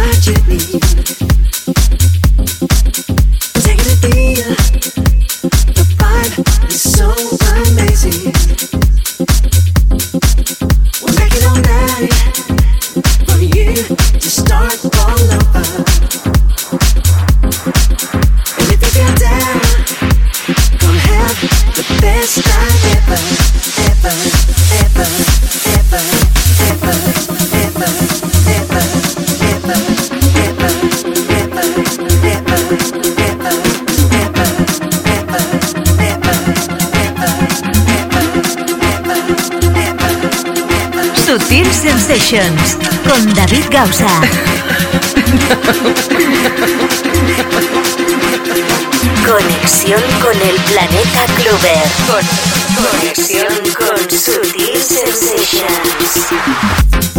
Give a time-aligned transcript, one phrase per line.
[0.00, 0.79] like jitney
[42.10, 44.08] Con David Gausa.
[49.24, 51.88] Conexión con el planeta Clover.
[52.08, 52.26] Con-
[52.84, 53.46] conexión
[53.78, 57.09] con Sutil Sensations.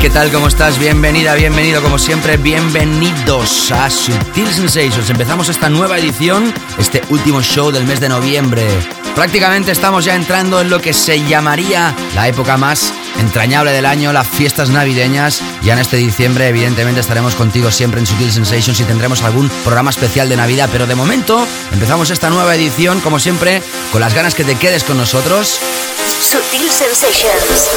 [0.00, 0.30] ¿Qué tal?
[0.30, 0.78] ¿Cómo estás?
[0.78, 5.10] Bienvenida, bienvenido, como siempre, bienvenidos a Sutil Sensations.
[5.10, 8.68] Empezamos esta nueva edición, este último show del mes de noviembre.
[9.16, 14.12] Prácticamente estamos ya entrando en lo que se llamaría la época más entrañable del año,
[14.12, 15.40] las fiestas navideñas.
[15.62, 19.90] Ya en este diciembre, evidentemente, estaremos contigo siempre en Sutil Sensations y tendremos algún programa
[19.90, 20.68] especial de Navidad.
[20.70, 24.84] Pero de momento, empezamos esta nueva edición, como siempre, con las ganas que te quedes
[24.84, 25.58] con nosotros.
[26.20, 27.68] Sutil Sensations.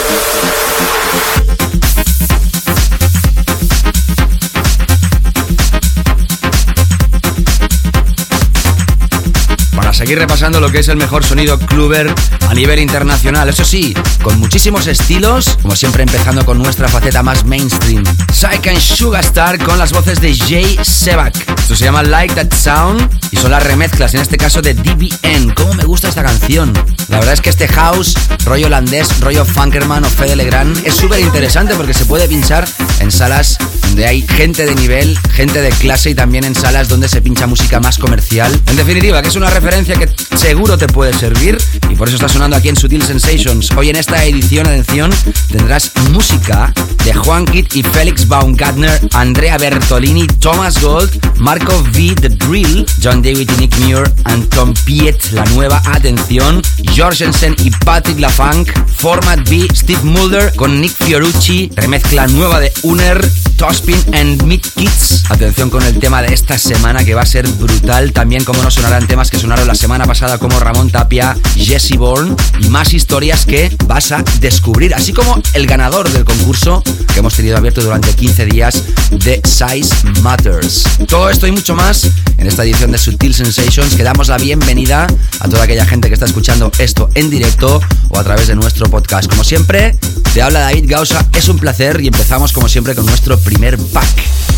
[10.01, 12.11] Seguir repasando lo que es el mejor sonido cluber
[12.49, 13.47] a nivel internacional.
[13.47, 13.93] Eso sí,
[14.23, 18.03] con muchísimos estilos, como siempre empezando con nuestra faceta más mainstream.
[18.33, 21.35] Psych and Sugarstar con las voces de Jay Sebak.
[21.59, 25.53] Esto se llama Like That Sound y son las remezclas, en este caso de DBN.
[25.53, 26.73] ¿Cómo me gusta esta canción?
[27.09, 31.19] La verdad es que este house, rollo holandés, rollo Funkerman o Fede Legrand, es súper
[31.19, 32.67] interesante porque se puede pinchar
[33.01, 33.59] en salas
[33.91, 37.45] donde hay gente de nivel, gente de clase y también en salas donde se pincha
[37.45, 38.57] música más comercial.
[38.67, 40.07] En definitiva, que es una referencia que
[40.37, 41.57] seguro te puede servir
[41.89, 43.69] y por eso está sonando aquí en Sutil Sensations.
[43.71, 45.11] Hoy en esta edición, atención,
[45.49, 46.73] tendrás música
[47.03, 53.21] de Juan Kitt y Félix Baumgartner, Andrea Bertolini, Thomas Gold, Marco V, The Drill, John
[53.21, 56.61] David y Nick Muir, and Tom Piet, la nueva atención,
[56.95, 63.29] Jorgensen y Patrick LaFunk, Format B, Steve Mulder con Nick Fiorucci, remezcla nueva de Uner,
[63.61, 65.25] Tospin and Meat Kids.
[65.29, 68.11] Atención con el tema de esta semana que va a ser brutal.
[68.11, 72.35] También como no sonarán temas que sonaron la semana pasada como Ramón Tapia, Jesse Bourne
[72.59, 74.95] y más historias que vas a descubrir.
[74.95, 76.81] Así como el ganador del concurso
[77.13, 80.83] que hemos tenido abierto durante 15 días de Size Matters.
[81.07, 82.09] Todo esto y mucho más
[82.39, 85.05] en esta edición de Sutil Sensations que damos la bienvenida
[85.39, 87.79] a toda aquella gente que está escuchando esto en directo
[88.09, 89.29] o a través de nuestro podcast.
[89.29, 89.95] Como siempre,
[90.33, 94.07] te habla David Gausa, es un placer y empezamos como siempre con nuestro primer pack.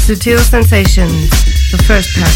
[0.06, 1.30] Sutil Sensations,
[1.72, 2.32] the first pack.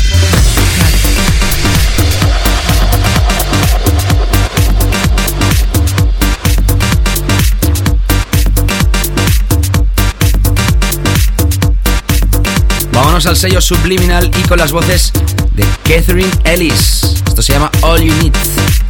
[12.92, 15.12] Vámonos al sello Subliminal y con las voces
[15.54, 17.22] de Catherine Ellis.
[17.28, 18.87] Esto se llama All You Need.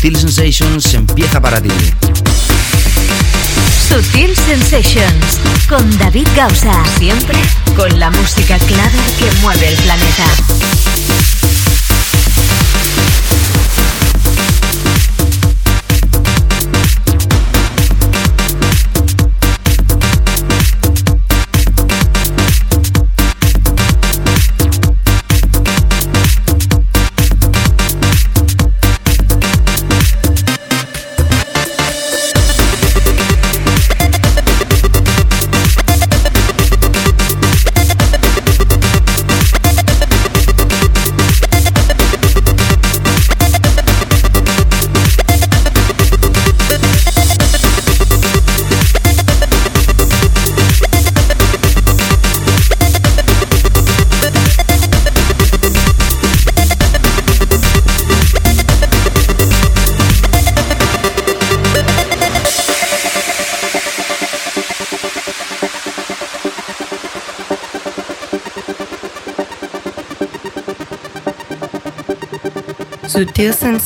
[0.00, 1.68] Subtil Sensations empieza para ti.
[3.86, 6.72] Sutil Sensations con David Gausa.
[6.96, 7.38] Siempre
[7.76, 10.69] con la música clara que mueve el planeta.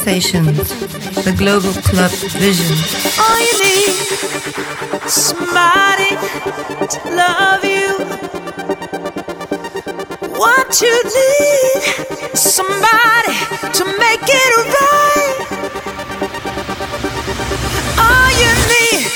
[0.05, 0.69] Sensations,
[1.25, 2.77] the global club vision.
[3.19, 3.95] All you need
[5.09, 6.11] somebody
[6.93, 7.97] to love you.
[10.39, 11.83] What you need
[12.37, 13.33] somebody
[13.73, 15.39] to make it right.
[17.97, 19.09] All you need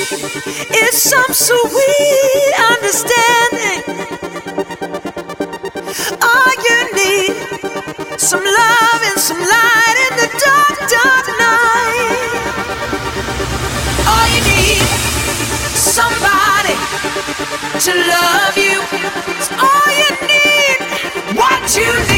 [0.74, 4.17] is some sweet understanding.
[17.88, 18.78] To love you.
[19.32, 21.36] It's all you need.
[21.38, 22.17] What you need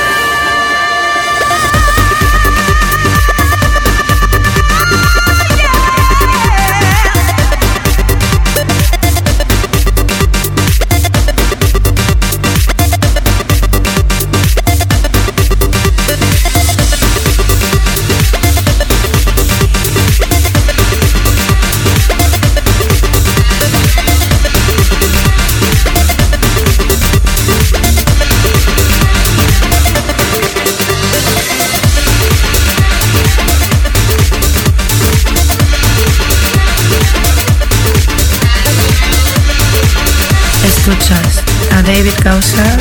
[40.83, 41.43] Suchas
[41.77, 42.71] a David Gausser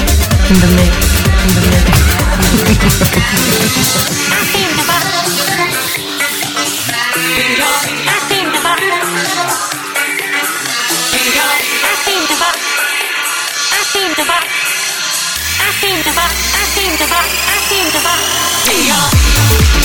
[0.49, 0.91] in the mix.
[1.45, 1.85] In the mix.
[4.33, 4.71] I seem
[14.15, 14.23] to
[15.61, 19.80] I seem to I seem to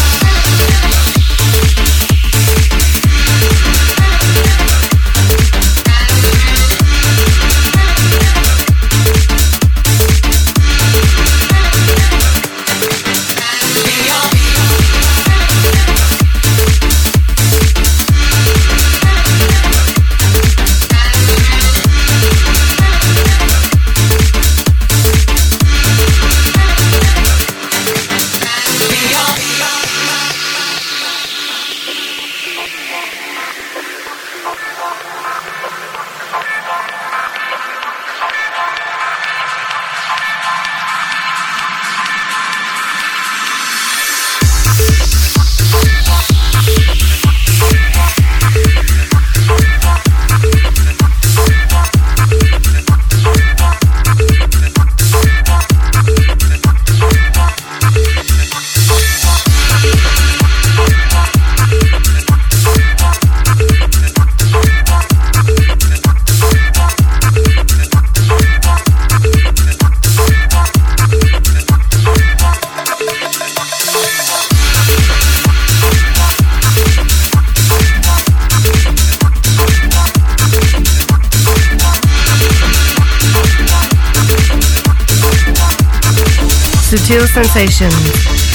[87.36, 87.92] Sensations,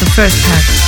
[0.01, 0.80] the first pack,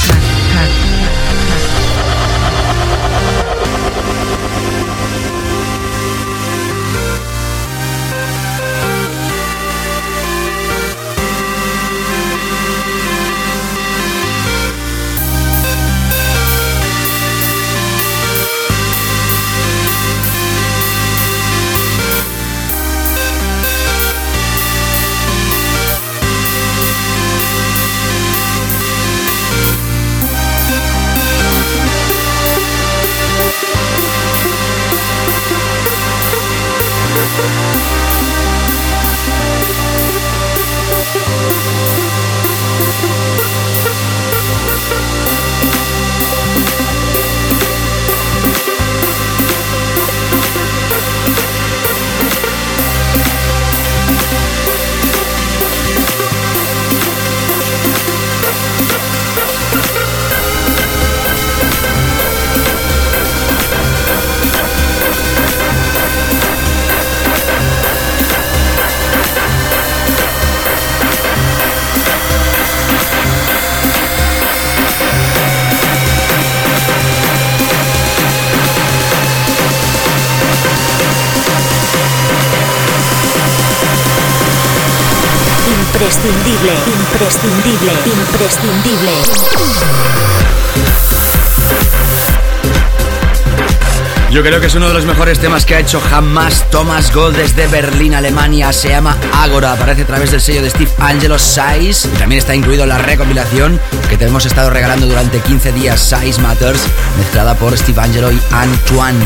[94.83, 98.73] uno de los mejores temas que ha hecho jamás Thomas Gold desde Berlín, Alemania.
[98.73, 102.09] Se llama Agora, aparece a través del sello de Steve Angelo Size.
[102.19, 103.79] También está incluido en la recopilación
[104.11, 106.83] que te hemos estado regalando durante 15 días, Size Matters,
[107.17, 109.25] mezclada por Steve Angelo y Antoine.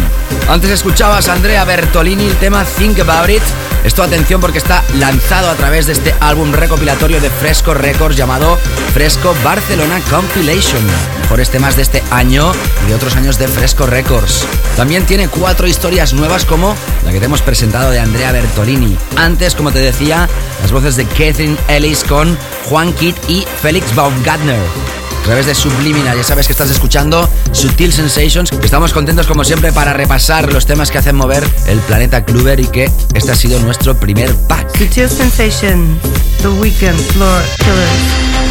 [0.50, 3.42] Antes escuchabas a Andrea Bertolini el tema Think About It
[3.86, 8.58] esto atención porque está lanzado a través de este álbum recopilatorio de Fresco Records llamado
[8.92, 10.82] Fresco Barcelona Compilation.
[11.20, 12.50] Mejores temas de este año
[12.84, 14.44] y de otros años de Fresco Records.
[14.76, 16.74] También tiene cuatro historias nuevas como
[17.04, 18.96] la que te hemos presentado de Andrea Bertolini.
[19.16, 20.28] Antes, como te decía,
[20.60, 22.36] las voces de Catherine Ellis con
[22.68, 26.16] Juan Kidd y Felix Baumgartner a través de Subliminal.
[26.16, 28.52] Ya sabes que estás escuchando Sutil Sensations.
[28.62, 32.66] Estamos contentos como siempre para repasar los temas que hacen mover el planeta Kluber y
[32.66, 34.76] que este ha sido nuestro primer pack.
[34.76, 35.98] Sutil Sensations,
[36.42, 38.45] The Weekend Floor Killers.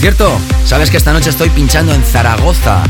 [0.00, 2.82] Cierto, sabes que esta noche estoy pinchando en Zaragoza,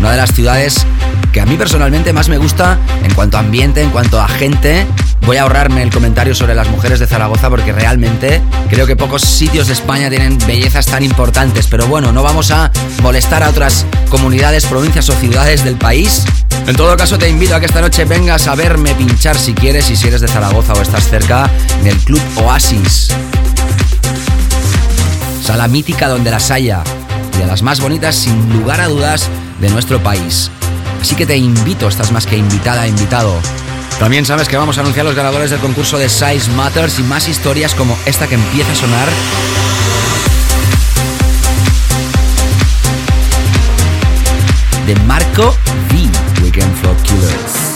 [0.00, 0.84] una de las ciudades
[1.32, 4.84] que a mí personalmente más me gusta en cuanto a ambiente, en cuanto a gente.
[5.26, 9.22] Voy a ahorrarme el comentario sobre las mujeres de Zaragoza porque realmente creo que pocos
[9.22, 11.68] sitios de España tienen bellezas tan importantes.
[11.68, 16.24] Pero bueno, no vamos a molestar a otras comunidades, provincias o ciudades del país.
[16.66, 19.88] En todo caso, te invito a que esta noche vengas a verme pinchar si quieres
[19.90, 21.48] y si eres de Zaragoza o estás cerca
[21.80, 23.10] en el Club Oasis
[25.40, 26.82] sala mítica donde las haya
[27.34, 29.28] y de las más bonitas sin lugar a dudas
[29.60, 30.50] de nuestro país.
[31.00, 33.34] Así que te invito, estás más que invitada, invitado.
[33.98, 37.28] También sabes que vamos a anunciar los ganadores del concurso de Size Matters y más
[37.28, 39.08] historias como esta que empieza a sonar
[44.86, 45.54] de Marco
[45.92, 46.42] V.
[46.42, 47.69] Weekend Killers.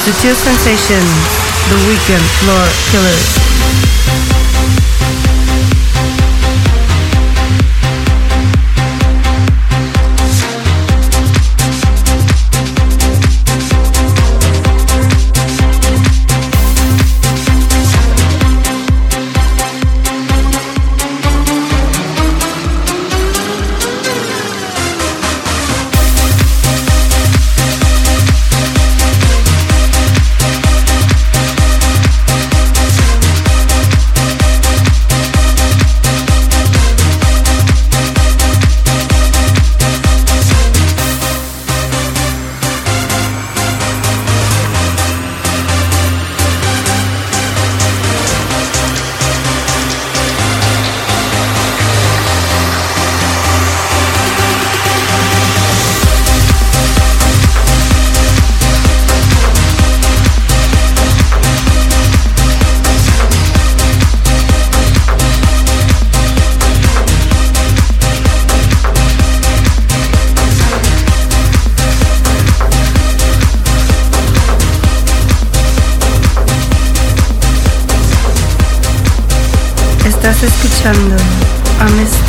[0.00, 1.12] Sutil Sensations,
[1.68, 3.49] The Weekend Floor Killers.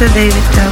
[0.01, 0.13] Mr.
[0.15, 0.70] David Dawson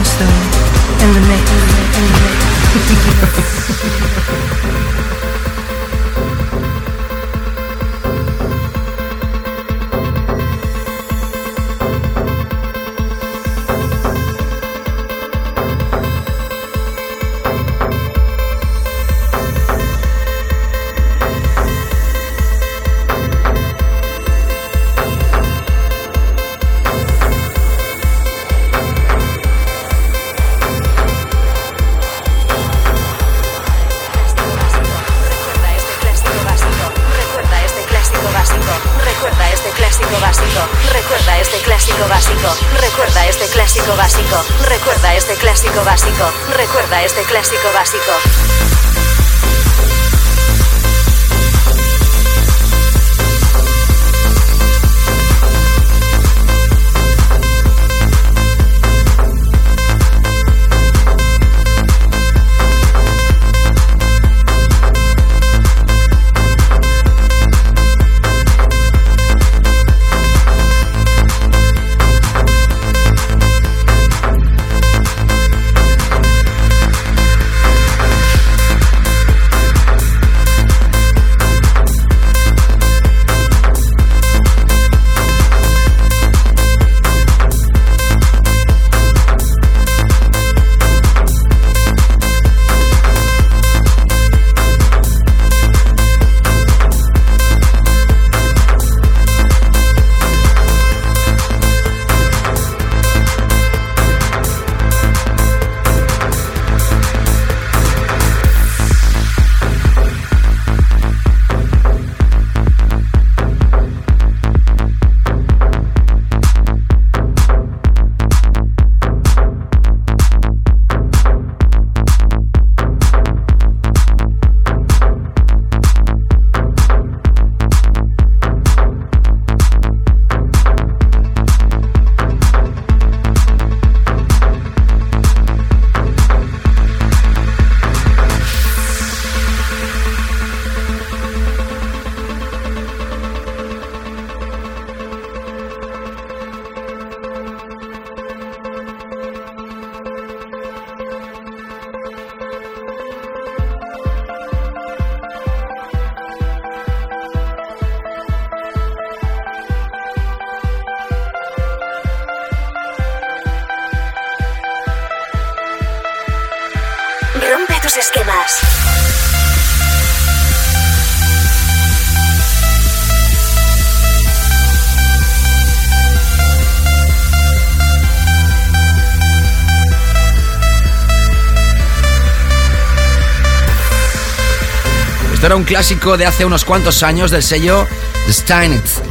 [185.60, 187.86] un clásico de hace unos cuantos años del sello
[188.30, 189.02] Steinitz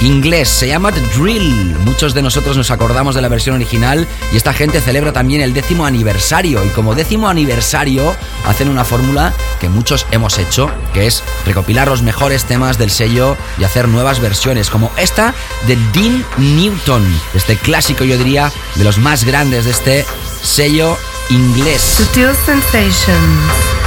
[0.00, 0.48] inglés.
[0.48, 1.76] Se llama The Drill.
[1.84, 5.54] Muchos de nosotros nos acordamos de la versión original y esta gente celebra también el
[5.54, 6.64] décimo aniversario.
[6.64, 12.02] Y como décimo aniversario hacen una fórmula que muchos hemos hecho, que es recopilar los
[12.02, 15.34] mejores temas del sello y hacer nuevas versiones, como esta
[15.68, 20.04] de Dean Newton, este clásico yo diría de los más grandes de este
[20.42, 20.98] sello
[21.30, 21.80] inglés.
[21.80, 23.81] Sutil Sensations.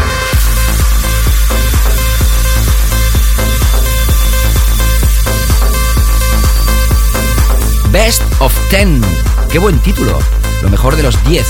[7.96, 9.02] Best of Ten.
[9.50, 10.20] Qué buen título.
[10.62, 11.46] Lo mejor de los 10.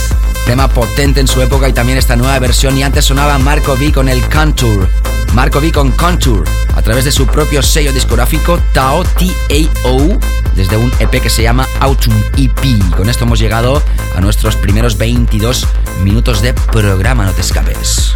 [0.45, 2.77] Tema potente en su época y también esta nueva versión.
[2.77, 4.87] Y antes sonaba Marco V con el Contour.
[5.33, 6.43] Marco V con Contour.
[6.75, 10.19] A través de su propio sello discográfico Tao T-A-O.
[10.55, 12.95] Desde un EP que se llama Autumn EP.
[12.95, 13.81] Con esto hemos llegado
[14.15, 15.65] a nuestros primeros 22
[16.03, 17.25] minutos de programa.
[17.25, 18.13] No te escapes.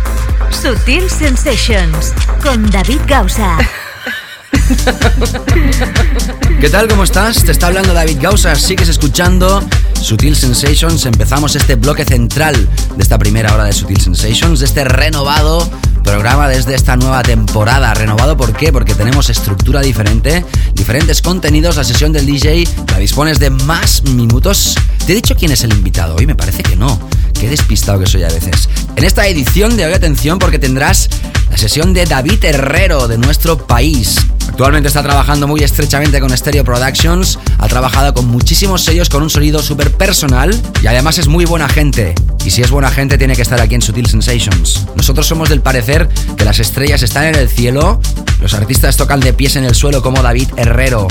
[0.52, 2.14] Sutil Sensations.
[2.44, 3.58] Con David Gausa.
[6.62, 6.88] ¿Qué tal?
[6.88, 7.44] ¿Cómo estás?
[7.44, 8.54] Te está hablando David Gausa.
[8.56, 9.64] Sigues escuchando
[10.00, 11.06] Sutil Sensations.
[11.08, 12.56] Empezamos este bloque central
[12.96, 15.68] de esta primera hora de Sutil Sensations, de este renovado
[16.04, 17.94] programa desde esta nueva temporada.
[17.96, 18.72] ¿Renovado por qué?
[18.72, 21.76] Porque tenemos estructura diferente, diferentes contenidos.
[21.76, 24.76] La sesión del DJ la dispones de más minutos.
[25.08, 26.28] ¿Te he dicho quién es el invitado hoy?
[26.28, 27.00] Me parece que no.
[27.34, 28.70] Qué despistado que soy a veces.
[28.96, 31.10] En esta edición de hoy, atención, porque tendrás
[31.50, 34.18] la sesión de David Herrero de nuestro país.
[34.60, 39.30] Actualmente está trabajando muy estrechamente con Stereo Productions, ha trabajado con muchísimos sellos con un
[39.30, 42.14] sonido súper personal y además es muy buena gente.
[42.44, 44.86] Y si es buena gente tiene que estar aquí en Sutil Sensations.
[44.98, 48.02] Nosotros somos del parecer que las estrellas están en el cielo,
[48.42, 51.08] los artistas tocan de pies en el suelo como David Herrero.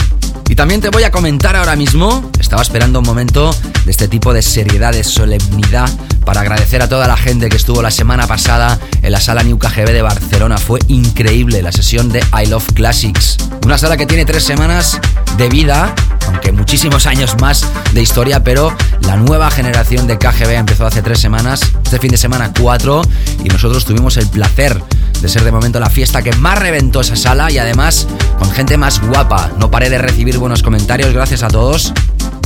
[0.50, 3.56] Y también te voy a comentar ahora mismo, estaba esperando un momento
[3.86, 5.88] de este tipo de seriedad, de solemnidad,
[6.28, 9.58] para agradecer a toda la gente que estuvo la semana pasada en la sala New
[9.58, 10.58] KGB de Barcelona.
[10.58, 13.38] Fue increíble la sesión de I Love Classics.
[13.64, 15.00] Una sala que tiene tres semanas
[15.38, 15.94] de vida,
[16.26, 21.18] aunque muchísimos años más de historia, pero la nueva generación de KGB empezó hace tres
[21.18, 23.00] semanas, este fin de semana cuatro,
[23.42, 24.82] y nosotros tuvimos el placer
[25.22, 28.06] de ser de momento la fiesta que más reventó esa sala y además
[28.38, 29.50] con gente más guapa.
[29.56, 31.94] No paré de recibir buenos comentarios, gracias a todos.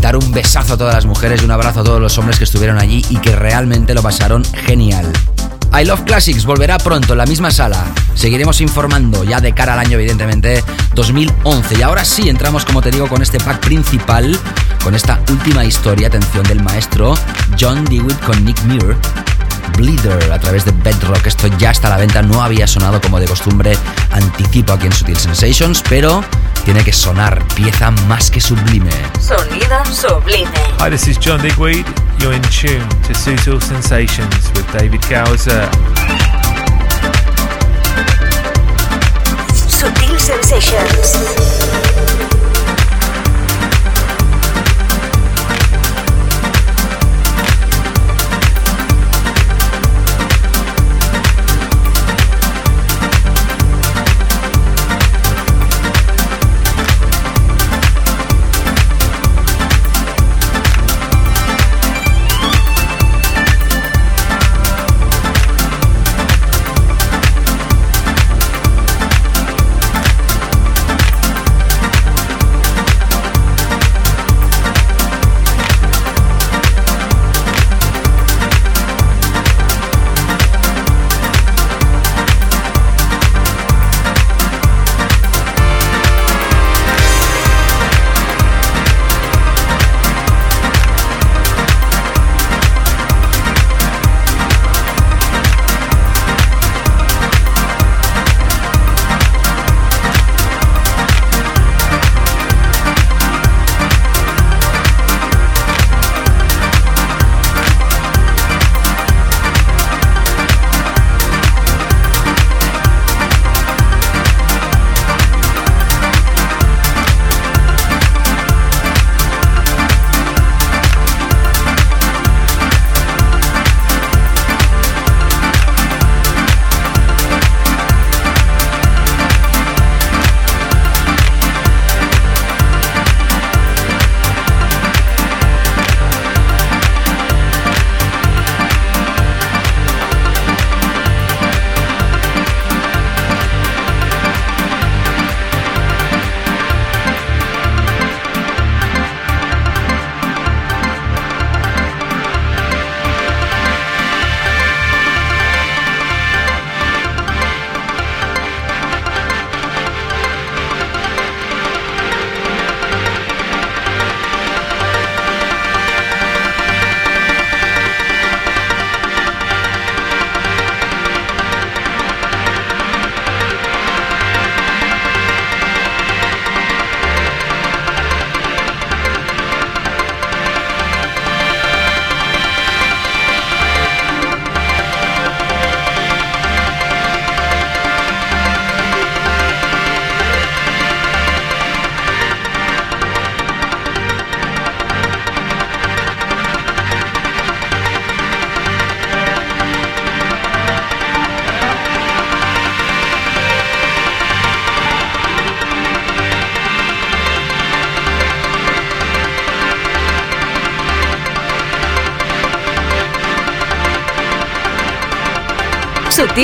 [0.02, 2.44] Dar un besazo a todas las mujeres y un abrazo a todos los hombres que
[2.44, 5.10] estuvieron allí y que realmente lo pasaron genial.
[5.72, 7.84] I Love Classics volverá pronto en la misma sala.
[8.14, 10.62] Seguiremos informando ya de cara al año, evidentemente,
[10.94, 11.78] 2011.
[11.78, 14.36] Y ahora sí entramos, como te digo, con este pack principal,
[14.82, 17.14] con esta última historia, atención, del maestro
[17.58, 18.96] John Dewitt con Nick Muir
[19.76, 21.26] Bleeder a través de Bedrock.
[21.26, 23.76] Esto ya está a la venta, no había sonado como de costumbre,
[24.10, 26.24] anticipo aquí en Sutil Sensations, pero
[26.64, 28.90] tiene que sonar, pieza más que sublime.
[29.20, 30.50] Sonido sublime.
[30.78, 31.86] Hi, this is John Digweed.
[32.20, 35.68] You're in tune to Sutil Sensations with David Gowser.
[39.52, 42.21] Sutil Sensations.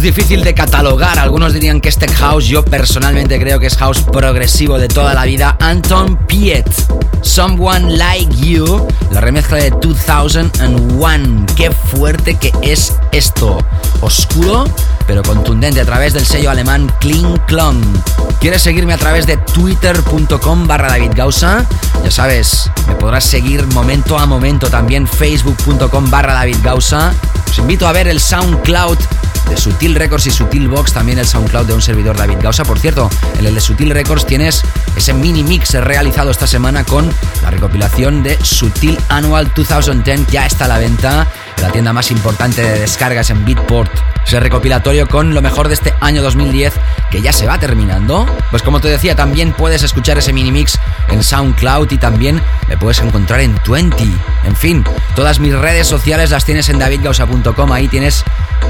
[0.00, 1.18] Difícil de catalogar.
[1.18, 2.46] Algunos dirían que es tech house.
[2.46, 5.56] Yo personalmente creo que es house progresivo de toda la vida.
[5.60, 6.66] Anton Piet,
[7.22, 11.46] Someone Like You, la remezcla de 2001.
[11.56, 13.58] Qué fuerte que es esto.
[14.00, 14.64] Oscuro,
[15.06, 17.82] pero contundente a través del sello alemán Kling Klong.
[18.40, 21.66] ¿Quieres seguirme a través de twitter.com barra David Gausa?
[22.02, 27.12] Ya sabes, me podrás seguir momento a momento también facebook.com barra David Gausa.
[27.50, 28.98] Os invito a ver el SoundCloud
[29.52, 32.64] de Sutil Records y Sutil Box, también el SoundCloud de un servidor David Gausa.
[32.64, 34.62] Por cierto, en el de Sutil Records tienes
[34.96, 37.12] ese mini mix realizado esta semana con
[37.42, 41.28] la recopilación de Sutil Annual 2010, ya está a la venta
[41.60, 43.92] la tienda más importante de descargas en Beatport.
[44.26, 46.74] Ese recopilatorio con lo mejor de este año 2010
[47.10, 48.26] que ya se va terminando.
[48.50, 52.76] Pues como te decía, también puedes escuchar ese mini mix en SoundCloud y también me
[52.76, 54.04] puedes encontrar en 20.
[54.44, 54.84] En fin,
[55.14, 57.72] todas mis redes sociales las tienes en davidgausa.com.
[57.72, 58.24] Ahí tienes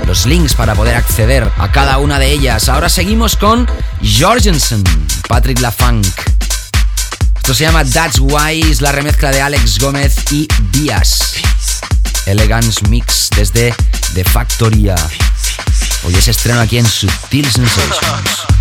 [0.06, 2.68] los links para poder acceder a cada una de ellas.
[2.68, 3.68] Ahora seguimos con
[4.02, 4.82] Jorgensen,
[5.28, 6.06] Patrick LaFunk.
[7.36, 8.20] Esto se llama That's
[8.52, 11.34] es la remezcla de Alex Gómez y Bias.
[12.26, 13.74] Elegance Mix desde
[14.14, 14.94] The Factoría.
[16.04, 18.46] Hoy es estreno aquí en Subtil Sensations.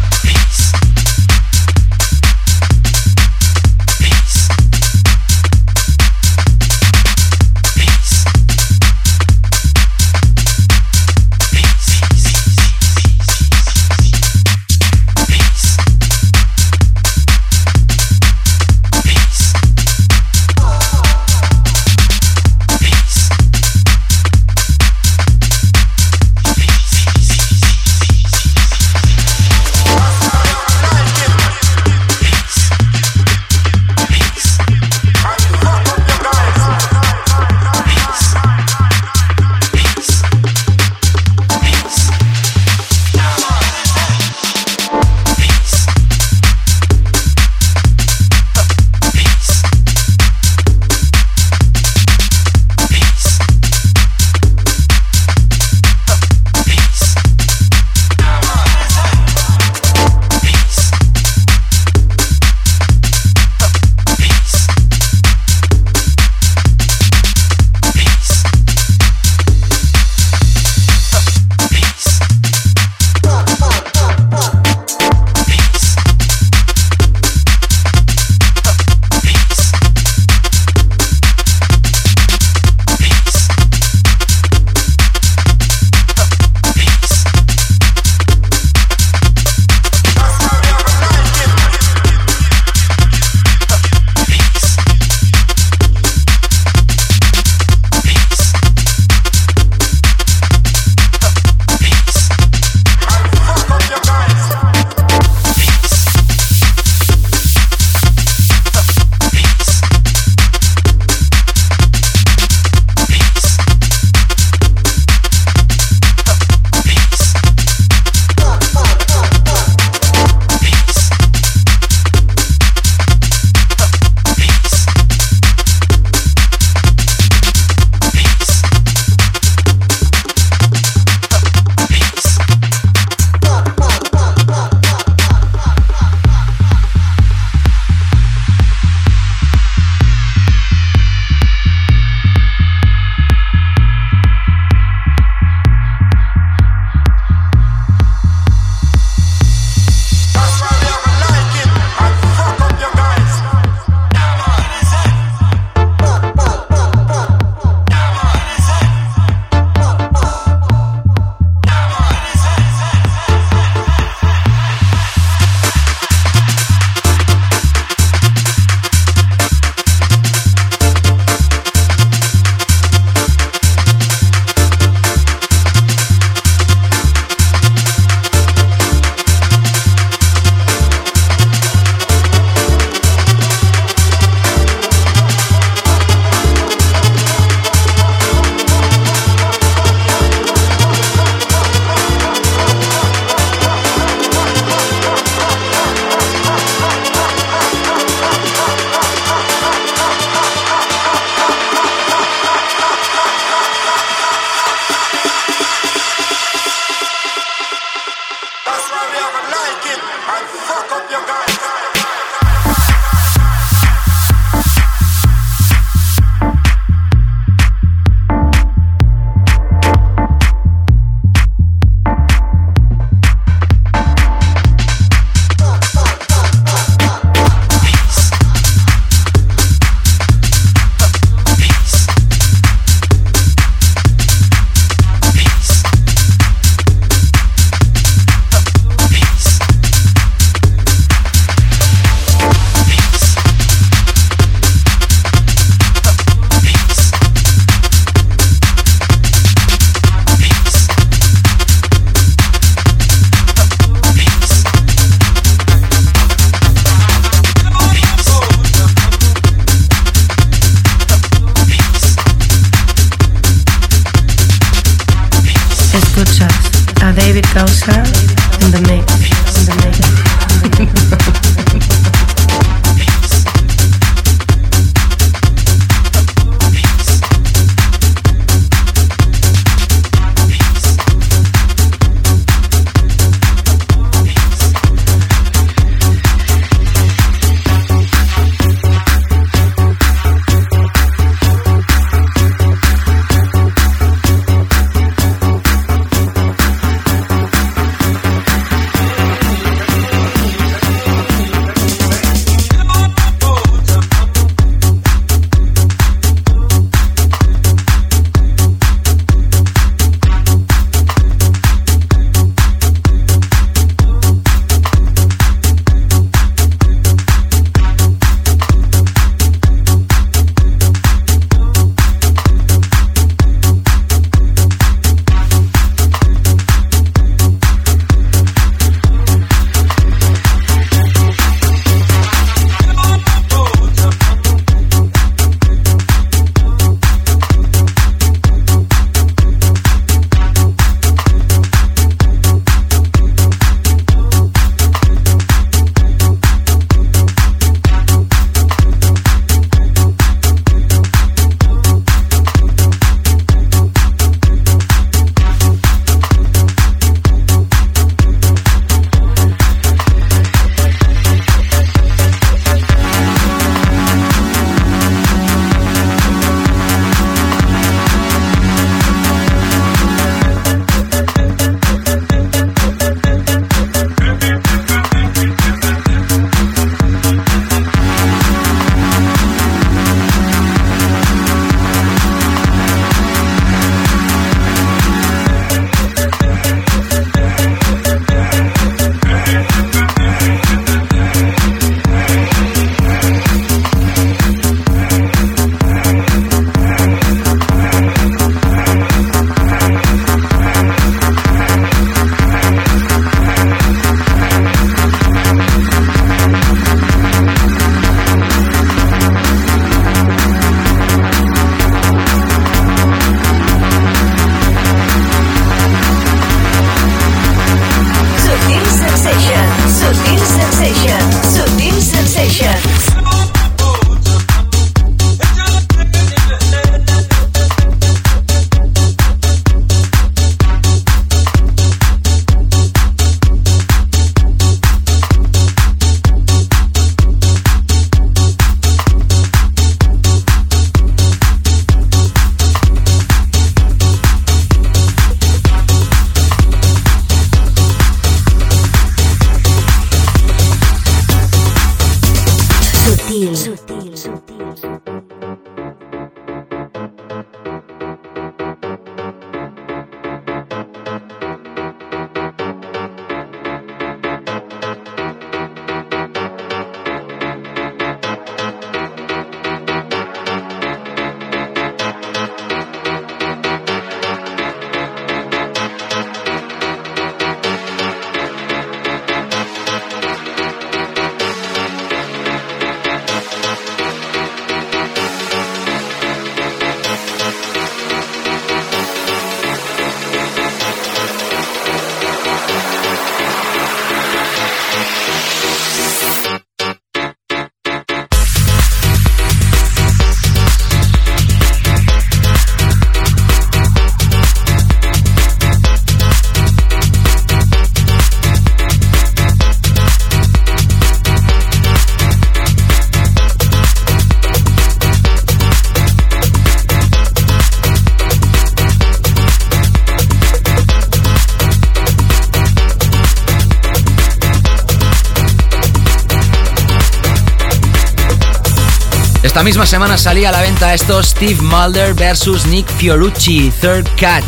[529.52, 534.46] Esta misma semana salía a la venta esto Steve Mulder versus Nick Fiorucci, Third Cat.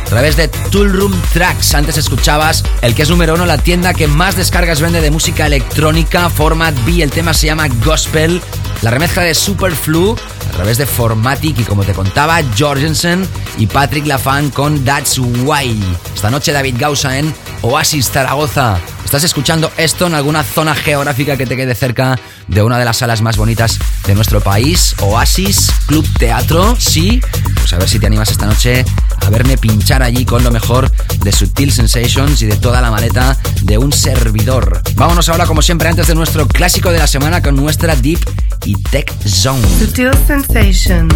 [0.00, 4.08] A través de Toolroom Tracks, antes escuchabas el que es número uno, la tienda que
[4.08, 8.42] más descargas vende de música electrónica, Format B, el tema se llama Gospel,
[8.82, 10.16] la remezcla de Superflu
[10.48, 15.80] a través de Formatic y como te contaba, Jorgensen y Patrick Lafan con That's Why.
[16.12, 17.32] Esta noche David Gausa en
[17.62, 18.80] Oasis Zaragoza.
[19.04, 22.18] Estás escuchando esto en alguna zona geográfica que te quede cerca
[22.48, 26.76] de una de las salas más bonitas de nuestro país, Oasis Club Teatro.
[26.78, 27.20] Sí,
[27.54, 28.84] pues a ver si te animas esta noche
[29.20, 30.90] a verme pinchar allí con lo mejor
[31.22, 34.82] de Sutil Sensations y de toda la maleta de un servidor.
[34.94, 38.20] Vámonos ahora, como siempre, antes de nuestro clásico de la semana con nuestra Deep
[38.64, 39.62] y Tech Zone.
[39.78, 41.14] Sutil Sensations,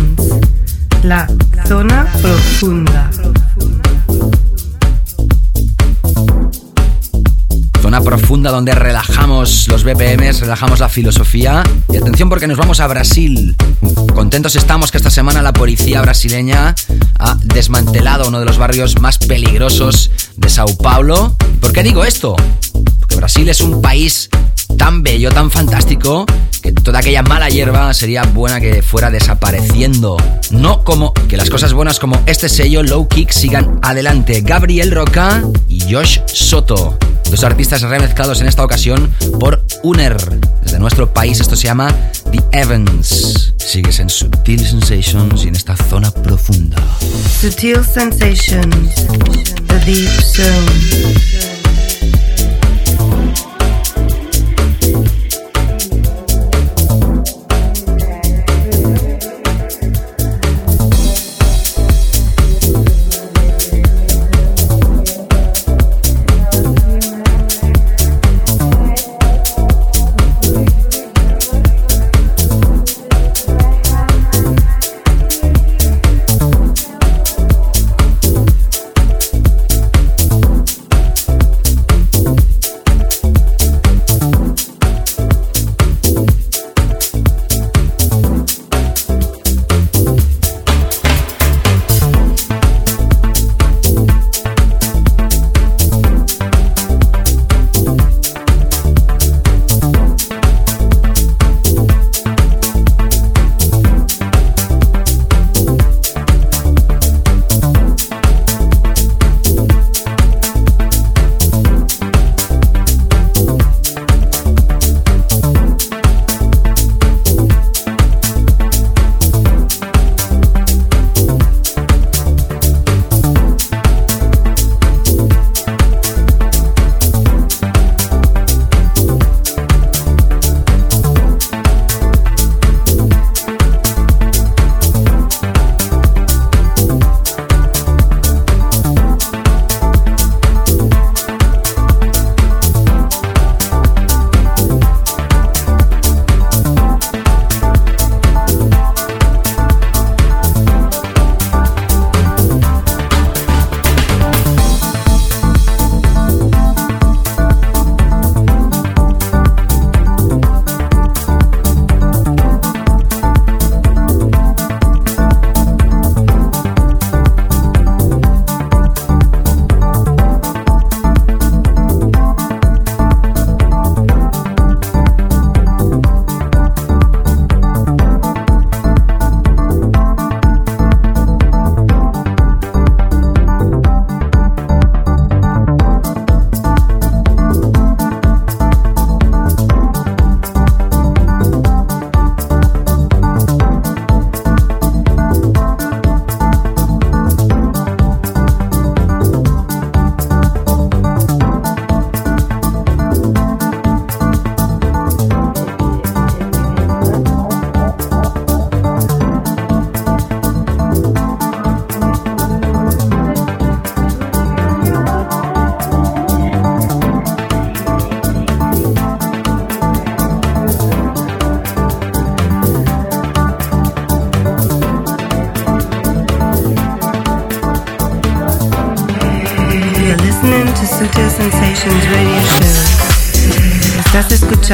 [1.02, 1.28] la
[1.66, 3.10] zona profunda.
[8.00, 11.62] Profunda donde relajamos los BPMs, relajamos la filosofía.
[11.92, 13.56] Y atención porque nos vamos a Brasil.
[14.14, 16.74] Contentos estamos que esta semana la policía brasileña
[17.18, 21.36] ha desmantelado uno de los barrios más peligrosos de Sao Paulo.
[21.60, 22.36] ¿Por qué digo esto?
[23.00, 24.28] Porque Brasil es un país
[24.76, 26.26] tan bello, tan fantástico,
[26.62, 30.16] que toda aquella mala hierba sería buena que fuera desapareciendo.
[30.50, 34.42] No como que las cosas buenas como este sello Low Kick sigan adelante.
[34.42, 36.98] Gabriel Roca y Josh Soto.
[37.30, 40.16] Dos artistas remezclados en esta ocasión por Uner.
[40.62, 41.94] Desde nuestro país esto se llama
[42.30, 43.52] The Evans.
[43.56, 46.76] Sigues en Sutil Sensations y en esta zona profunda.
[47.40, 48.94] Sutil Sensations,
[49.66, 51.37] The Deep Zone.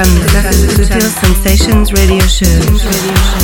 [0.02, 3.43] Escuchando Sensations Radio Show.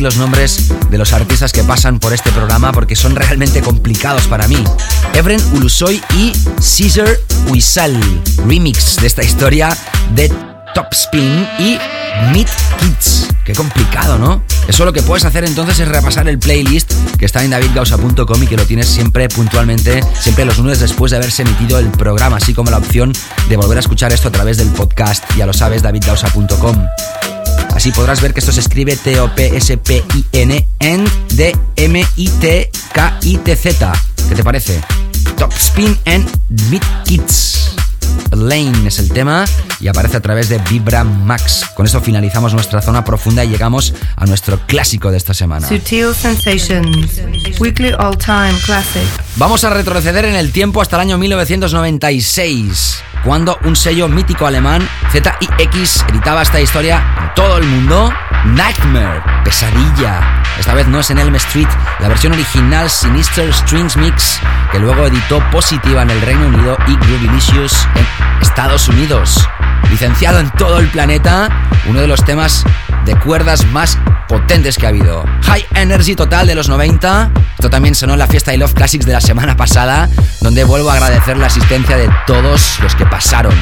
[0.00, 4.48] Los nombres de los artistas que pasan por este programa porque son realmente complicados para
[4.48, 4.62] mí.
[5.14, 7.08] Evren Ulusoy y Caesar
[7.48, 7.98] Uisal,
[8.46, 9.76] remix de esta historia
[10.14, 10.28] de
[10.74, 11.78] Top Spin y
[12.32, 12.48] Meet
[12.80, 13.28] Kids.
[13.44, 14.42] Qué complicado, ¿no?
[14.68, 18.46] Eso lo que puedes hacer entonces es repasar el playlist que está en davidgausa.com y
[18.46, 22.52] que lo tienes siempre puntualmente, siempre los lunes después de haberse emitido el programa, así
[22.52, 23.12] como la opción
[23.48, 25.24] de volver a escuchar esto a través del podcast.
[25.36, 26.86] Ya lo sabes, davidgausa.com.
[27.78, 32.72] Así podrás ver que esto se escribe T-O-P-S-P-I-N and D-M-I-T-K-I-T-Z.
[34.28, 34.80] ¿Qué te parece?
[35.36, 36.28] Top Spin and
[36.70, 37.76] Meet Kids.
[38.32, 39.44] Lane es el tema
[39.78, 41.66] y aparece a través de Vibra Max.
[41.76, 45.68] Con esto finalizamos nuestra zona profunda y llegamos a nuestro clásico de esta semana.
[45.68, 47.20] Sutil Sensations,
[47.60, 49.06] Weekly All Time Classic.
[49.36, 54.86] Vamos a retroceder en el tiempo hasta el año 1996, cuando un sello mítico alemán,
[55.10, 58.12] ZIX, editaba esta historia en todo el mundo.
[58.44, 60.42] Nightmare, pesadilla.
[60.58, 61.68] Esta vez no es en Elm Street,
[62.00, 64.40] la versión original Sinister Strings Mix,
[64.70, 68.06] que luego editó Positiva en el Reino Unido y Groovilicious en
[68.40, 69.48] Estados Unidos.
[69.90, 71.48] Licenciado en todo el planeta,
[71.86, 72.64] uno de los temas
[73.04, 73.98] de cuerdas más
[74.28, 75.24] potentes que ha habido.
[75.42, 77.30] High Energy total de los 90.
[77.58, 80.08] Esto también sonó en la fiesta I Love Classics de la semana pasada,
[80.40, 83.52] donde vuelvo a agradecer la asistencia de todos los que pasaron.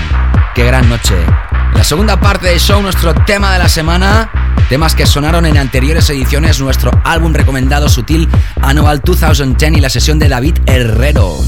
[0.55, 1.15] Qué gran noche.
[1.75, 4.31] La segunda parte del show, nuestro tema de la semana,
[4.69, 8.29] temas que sonaron en anteriores ediciones, nuestro álbum recomendado Sutil
[8.61, 11.39] Annual 2010 y la sesión de David Herrero.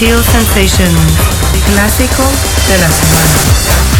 [0.00, 0.98] Sutil Sensations,
[1.66, 2.22] clásico
[2.68, 3.99] de la semana.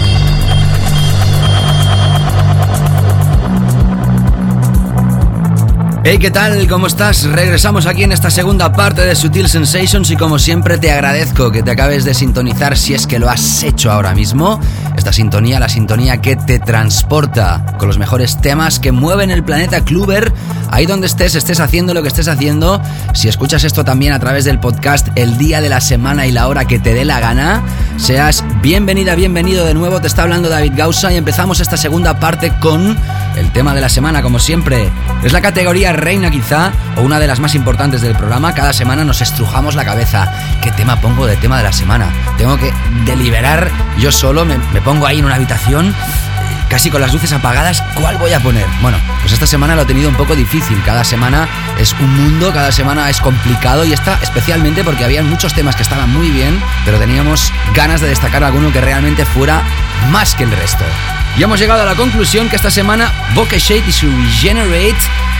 [6.03, 6.67] Hey, ¿qué tal?
[6.67, 7.25] ¿Cómo estás?
[7.25, 11.61] Regresamos aquí en esta segunda parte de Sutil Sensations y como siempre te agradezco que
[11.61, 14.59] te acabes de sintonizar si es que lo has hecho ahora mismo.
[14.97, 19.85] Esta sintonía, la sintonía que te transporta con los mejores temas que mueven el planeta
[19.85, 20.33] Kluber.
[20.71, 22.81] Ahí donde estés, estés haciendo lo que estés haciendo.
[23.13, 26.47] Si escuchas esto también a través del podcast el día de la semana y la
[26.47, 27.61] hora que te dé la gana,
[27.97, 30.01] seas bienvenida, bienvenido de nuevo.
[30.01, 32.97] Te está hablando David Gausa y empezamos esta segunda parte con
[33.35, 34.89] el tema de la semana, como siempre.
[35.23, 38.53] Es la categoría reina quizá, o una de las más importantes del programa.
[38.53, 40.31] Cada semana nos estrujamos la cabeza.
[40.61, 42.09] ¿Qué tema pongo de tema de la semana?
[42.37, 42.73] Tengo que
[43.05, 45.93] deliberar yo solo, me, me pongo ahí en una habitación
[46.71, 48.65] casi con las luces apagadas, ¿cuál voy a poner?
[48.81, 50.81] Bueno, pues esta semana lo he tenido un poco difícil.
[50.85, 51.45] Cada semana
[51.77, 55.83] es un mundo, cada semana es complicado y está especialmente porque había muchos temas que
[55.83, 59.63] estaban muy bien, pero teníamos ganas de destacar alguno que realmente fuera
[60.11, 60.85] más que el resto.
[61.37, 64.97] Y hemos llegado a la conclusión que esta semana Bokeh Shade y su Regenerate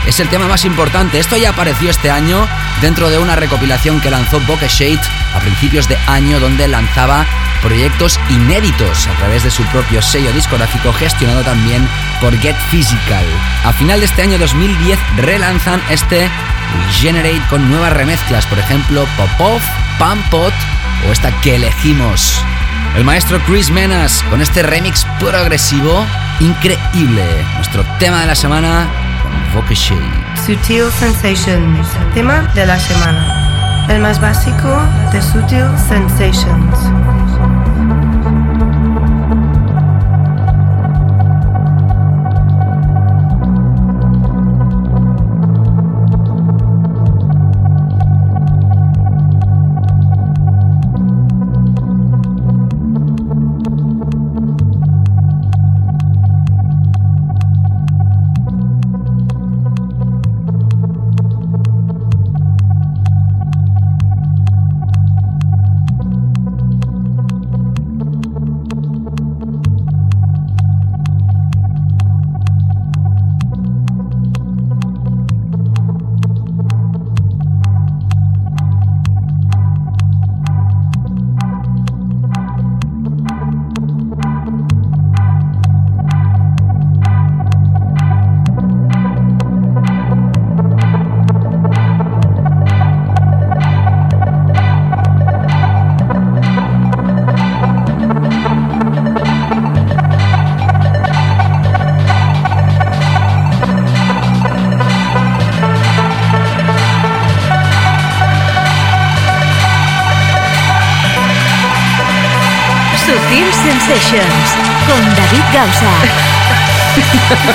[0.07, 1.19] es el tema más importante.
[1.19, 2.47] Esto ya apareció este año
[2.81, 5.01] dentro de una recopilación que lanzó Bokeh Shade
[5.35, 7.25] a principios de año donde lanzaba
[7.61, 11.87] proyectos inéditos a través de su propio sello discográfico gestionado también
[12.19, 13.25] por Get Physical.
[13.63, 16.29] A final de este año 2010 relanzan este
[16.87, 19.61] Regenerate con nuevas remezclas, por ejemplo Popov,
[19.99, 20.53] Pampot
[21.07, 22.43] o esta que elegimos.
[22.95, 26.05] El maestro Chris Menas con este remix progresivo
[26.41, 27.23] increíble.
[27.55, 28.89] Nuestro tema de la semana
[29.23, 29.77] con Vocal.
[30.45, 31.87] Sutil Sensations.
[32.13, 33.87] Tema de la semana.
[33.89, 34.81] El más básico
[35.13, 37.30] de Sutil Sensations.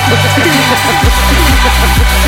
[0.09, 0.47] Thank
[2.21, 2.26] you.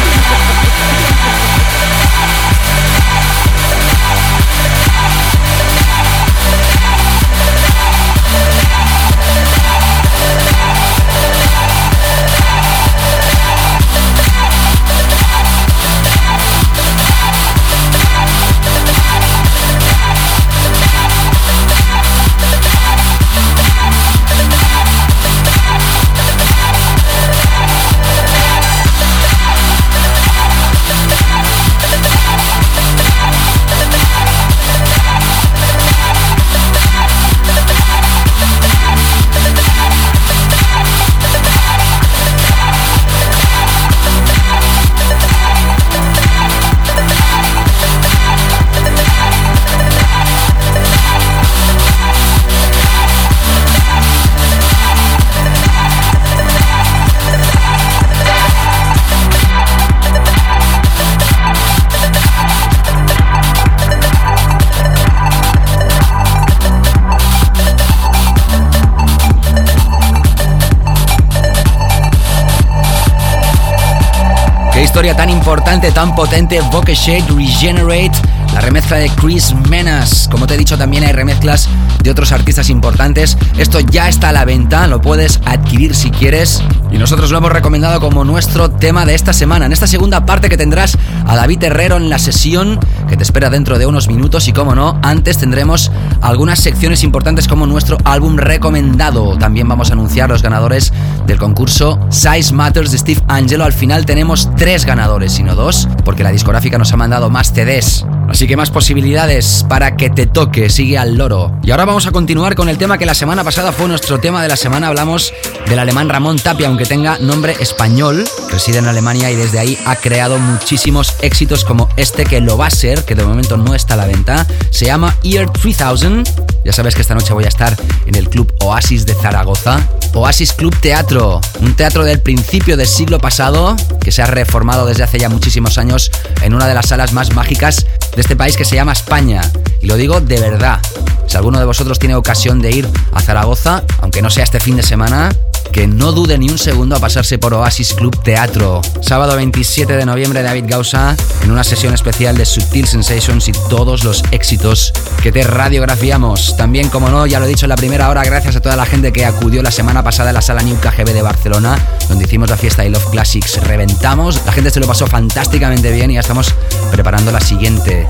[75.49, 78.11] Importante, tan potente, Bokeh Shade Regenerate,
[78.53, 80.27] la remezcla de Chris Menas.
[80.29, 81.67] Como te he dicho, también hay remezclas
[82.03, 83.35] de otros artistas importantes.
[83.57, 87.51] Esto ya está a la venta, lo puedes adquirir si quieres Y nosotros lo hemos
[87.51, 89.65] recomendado como nuestro tema de esta semana.
[89.65, 90.95] En esta segunda parte que tendrás
[91.25, 94.75] a David Herrero en la sesión que te espera dentro de unos minutos y como
[94.75, 95.91] no, antes tendremos
[96.21, 99.35] algunas secciones importantes como nuestro álbum recomendado.
[99.37, 100.93] También vamos a anunciar los ganadores
[101.29, 103.63] del concurso Size Matters de Steve Angelo.
[103.63, 107.53] Al final tenemos tres ganadores y no dos, porque la discográfica nos ha mandado más
[107.53, 108.05] CDs.
[108.27, 111.51] Así que más posibilidades para que te toque, sigue al loro.
[111.63, 114.41] Y ahora vamos a continuar con el tema que la semana pasada fue nuestro tema
[114.41, 114.87] de la semana.
[114.87, 115.33] Hablamos
[115.67, 119.95] del alemán Ramón Tapia, aunque tenga nombre español, reside en Alemania y desde ahí ha
[119.95, 123.93] creado muchísimos éxitos como este que lo va a ser, que de momento no está
[123.93, 124.47] a la venta.
[124.71, 126.23] Se llama Year 3000.
[126.65, 127.75] Ya sabes que esta noche voy a estar
[128.05, 129.79] en el Club Oasis de Zaragoza.
[130.13, 135.03] Oasis Club Teatro, un teatro del principio del siglo pasado que se ha reformado desde
[135.03, 137.85] hace ya muchísimos años en una de las salas más mágicas
[138.15, 139.41] de este país que se llama España.
[139.81, 140.79] Y lo digo de verdad.
[141.27, 144.75] Si alguno de vosotros tiene ocasión de ir a Zaragoza, aunque no sea este fin
[144.75, 145.29] de semana,
[145.71, 148.81] que no dude ni un segundo a pasarse por Oasis Club Teatro.
[149.01, 154.03] Sábado 27 de noviembre, David Gausa, en una sesión especial de Subtil Sensations y todos
[154.03, 156.55] los éxitos que te radiografiamos.
[156.57, 158.85] También, como no, ya lo he dicho en la primera hora, gracias a toda la
[158.85, 162.49] gente que acudió la semana pasada a la sala New KGB de Barcelona, donde hicimos
[162.49, 163.61] la fiesta I Love Classics.
[163.63, 166.53] Reventamos, la gente se lo pasó fantásticamente bien y ya estamos
[166.91, 168.07] preparando la siguiente,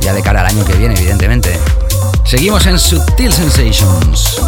[0.00, 1.58] ya de cara al año que viene, evidentemente.
[2.24, 4.40] Seguimos en Subtil Sensations.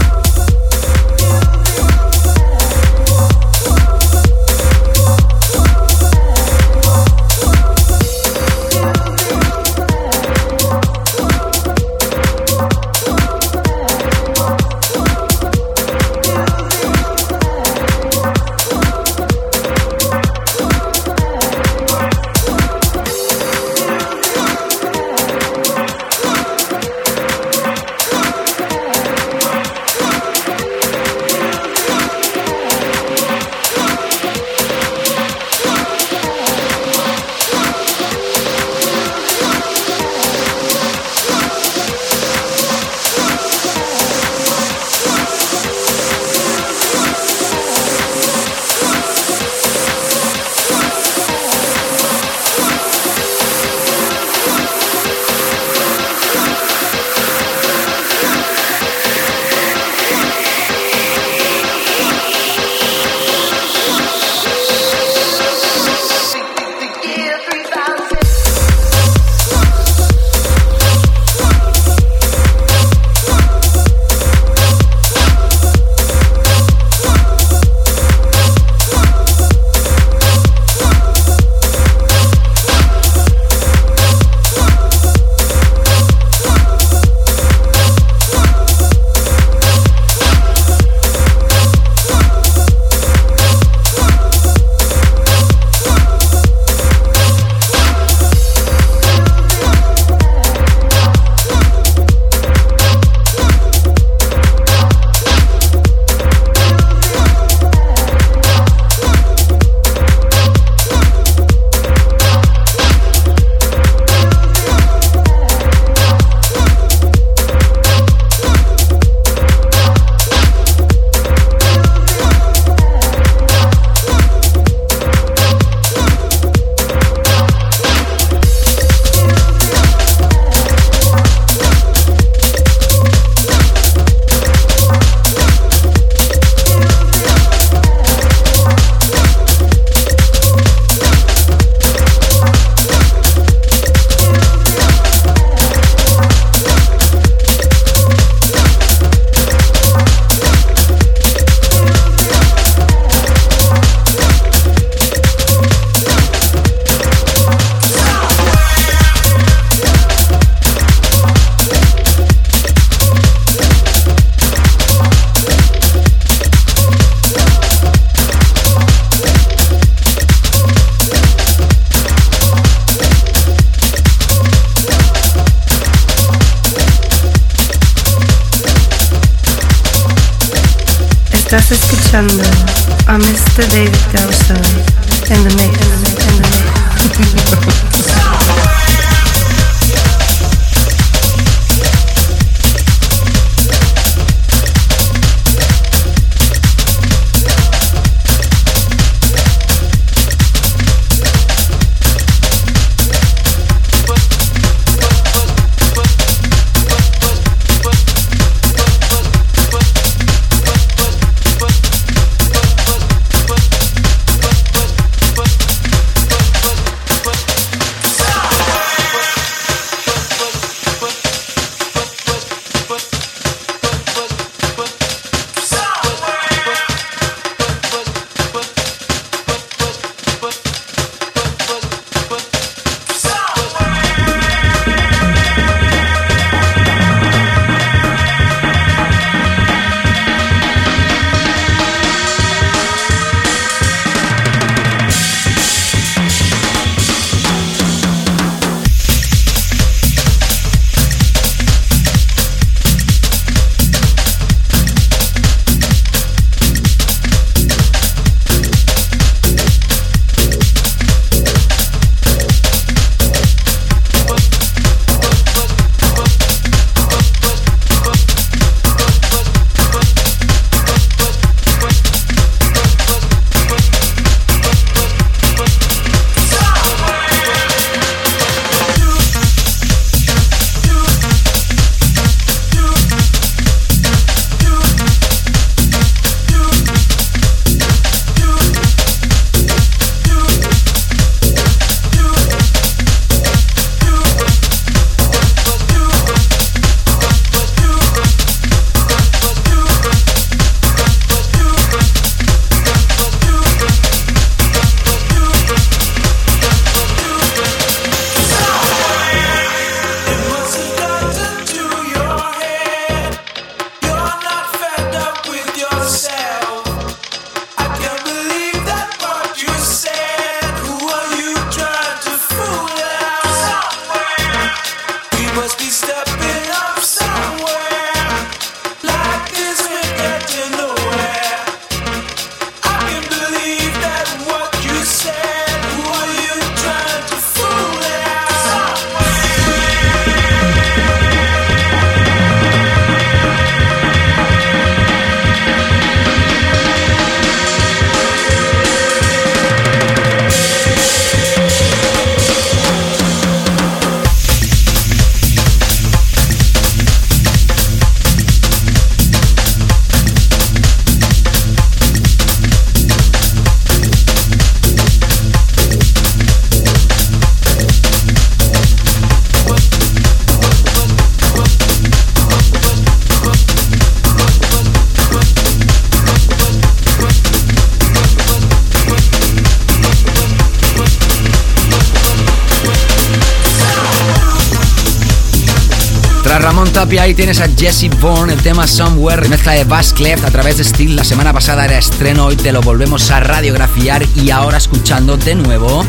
[387.13, 390.79] Y ahí tienes a Jesse Bourne, el tema Somewhere, mezcla de Bass Cleft a través
[390.79, 391.17] de Steel.
[391.17, 395.55] La semana pasada era estreno, hoy te lo volvemos a radiografiar y ahora escuchando de
[395.55, 396.05] nuevo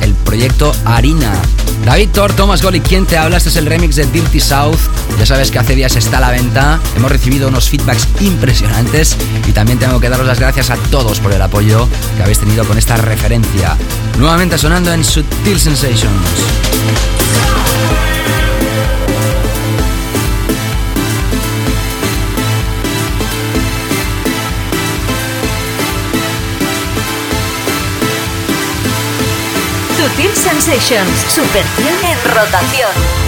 [0.00, 1.32] el proyecto Harina.
[1.84, 3.36] David Thor, Thomas Goli, ¿quién te habla?
[3.36, 4.78] Este es el remix de Dirty South.
[5.18, 6.80] Ya sabes que hace días está a la venta.
[6.96, 11.32] Hemos recibido unos feedbacks impresionantes y también tengo que daros las gracias a todos por
[11.32, 13.76] el apoyo que habéis tenido con esta referencia.
[14.18, 16.67] Nuevamente sonando en Sutil Sensations.
[30.18, 31.64] Sutil Sensations, Super
[32.02, 33.27] en rotación.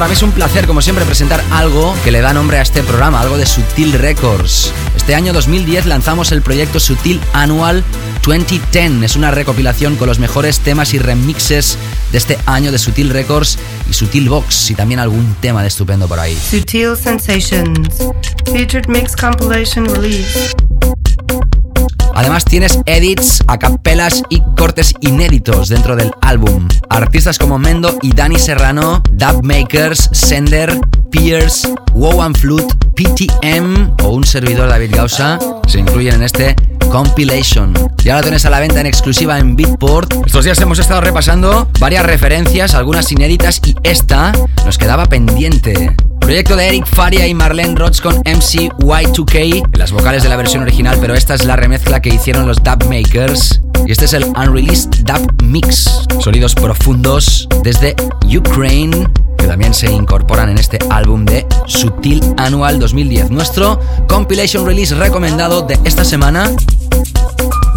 [0.00, 2.82] Para mí es un placer, como siempre, presentar algo que le da nombre a este
[2.82, 4.72] programa, algo de Sutil Records.
[4.96, 7.84] Este año 2010 lanzamos el proyecto Sutil Annual
[8.24, 9.02] 2010.
[9.02, 11.76] Es una recopilación con los mejores temas y remixes
[12.12, 13.58] de este año de Sutil Records
[13.90, 16.34] y Sutil Box y también algún tema de estupendo por ahí.
[16.34, 17.98] Sutil Sensations,
[18.46, 20.54] featured mix compilation release.
[22.20, 26.68] Además tienes edits, acapelas y cortes inéditos dentro del álbum.
[26.90, 30.78] Artistas como Mendo y Dani Serrano, Dub Makers, Sender,
[31.10, 36.54] Pierce, Wow Flute, PTM o un servidor David Gausa se incluyen en este
[36.90, 37.72] compilation.
[38.04, 40.12] Y ahora tienes a la venta en exclusiva en Beatport.
[40.26, 44.32] Estos días hemos estado repasando varias referencias, algunas inéditas y esta
[44.66, 45.96] nos quedaba pendiente.
[46.30, 50.62] Proyecto de Eric Faria y Marlene Roach con MC Y2K, las vocales de la versión
[50.62, 53.60] original, pero esta es la remezcla que hicieron los Dub Makers.
[53.84, 56.06] Y este es el Unreleased Dub Mix.
[56.20, 59.08] Sonidos profundos desde Ukraine
[59.38, 63.32] que también se incorporan en este álbum de Sutil Annual 2010.
[63.32, 66.48] Nuestro compilation release recomendado de esta semana,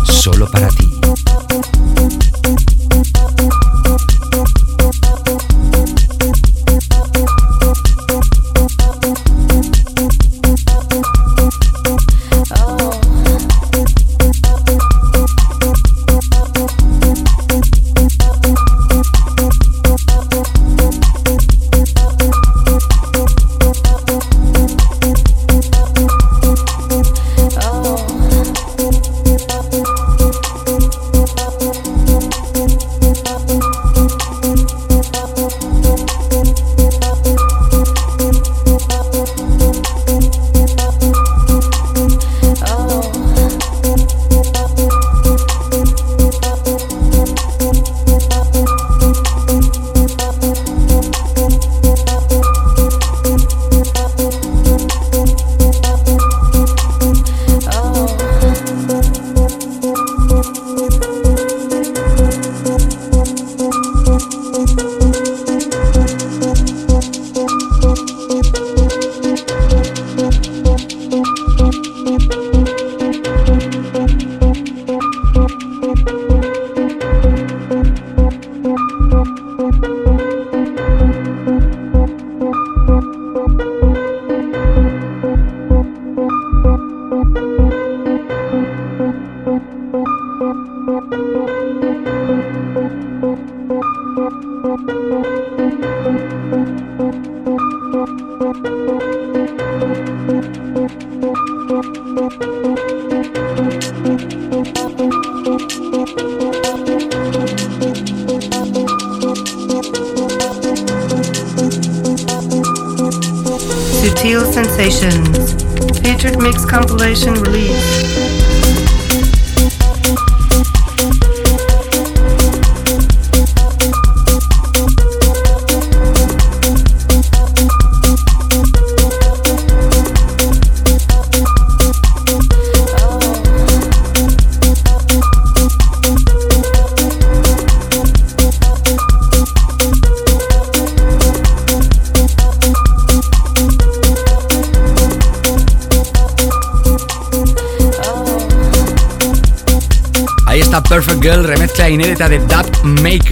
[0.06, 0.93] solo para ti.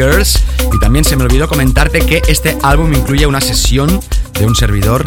[0.01, 4.01] Y también se me olvidó comentarte que este álbum incluye una sesión
[4.33, 5.05] de un servidor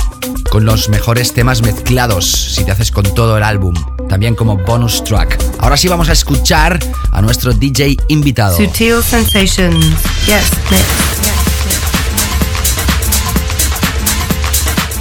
[0.50, 3.74] con los mejores temas mezclados, si te haces con todo el álbum,
[4.08, 5.36] también como bonus track.
[5.58, 6.78] Ahora sí vamos a escuchar
[7.10, 8.56] a nuestro DJ invitado.
[8.56, 9.84] Sutil Sensations.
[10.26, 10.52] Yes,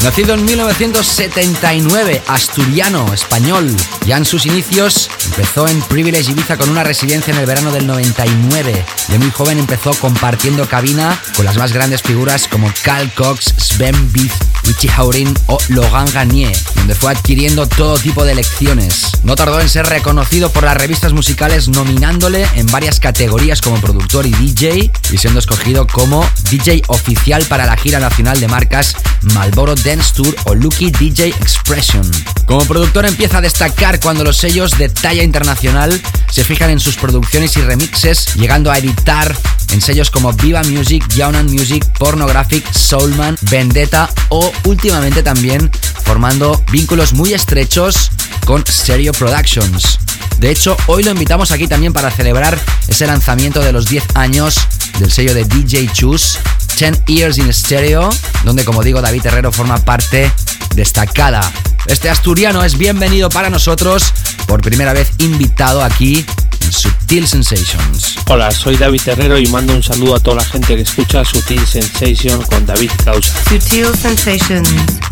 [0.03, 3.73] Nacido en 1979, asturiano, español.
[4.07, 7.88] Ya en sus inicios empezó en Privilege Ibiza con una residencia en el verano del
[7.88, 8.85] 99.
[9.07, 14.11] De muy joven empezó compartiendo cabina con las más grandes figuras como Cal Cox, Sven
[14.14, 14.31] Beef,
[14.64, 19.11] Richie Haurin o Logan Garnier, donde fue adquiriendo todo tipo de lecciones.
[19.23, 24.26] No tardó en ser reconocido por las revistas musicales nominándole en varias categorías como productor
[24.26, 28.97] y DJ y siendo escogido como DJ oficial para la gira nacional de marcas
[29.34, 32.05] Malboro Dance Tour o Lucky DJ Expression.
[32.45, 36.97] Como productor empieza a destacar cuando los sellos de talla internacional se fijan en sus
[36.97, 39.34] producciones y remixes, llegando a editar
[39.72, 45.72] en sellos como Viva Music, Yaunan Music, Pornographic, Soulman, Vendetta o últimamente también
[46.03, 48.09] formando vínculos muy estrechos
[48.47, 49.99] con Stereo Productions.
[50.39, 54.55] De hecho, hoy lo invitamos aquí también para celebrar ese lanzamiento de los 10 años
[54.97, 56.39] del sello de DJ Choose,
[56.79, 58.09] 10 Years in Stereo,
[58.43, 60.31] donde como digo David Herrero forma parte
[60.73, 61.53] destacada.
[61.85, 64.11] Este asturiano es bienvenido para nosotros,
[64.47, 66.25] por primera vez invitado aquí
[66.61, 68.15] en Sutil Sensations.
[68.25, 71.63] Hola, soy David Herrero y mando un saludo a toda la gente que escucha Sutil
[71.67, 73.31] Sensation con David Causa.
[73.47, 74.69] Sutil Sensations,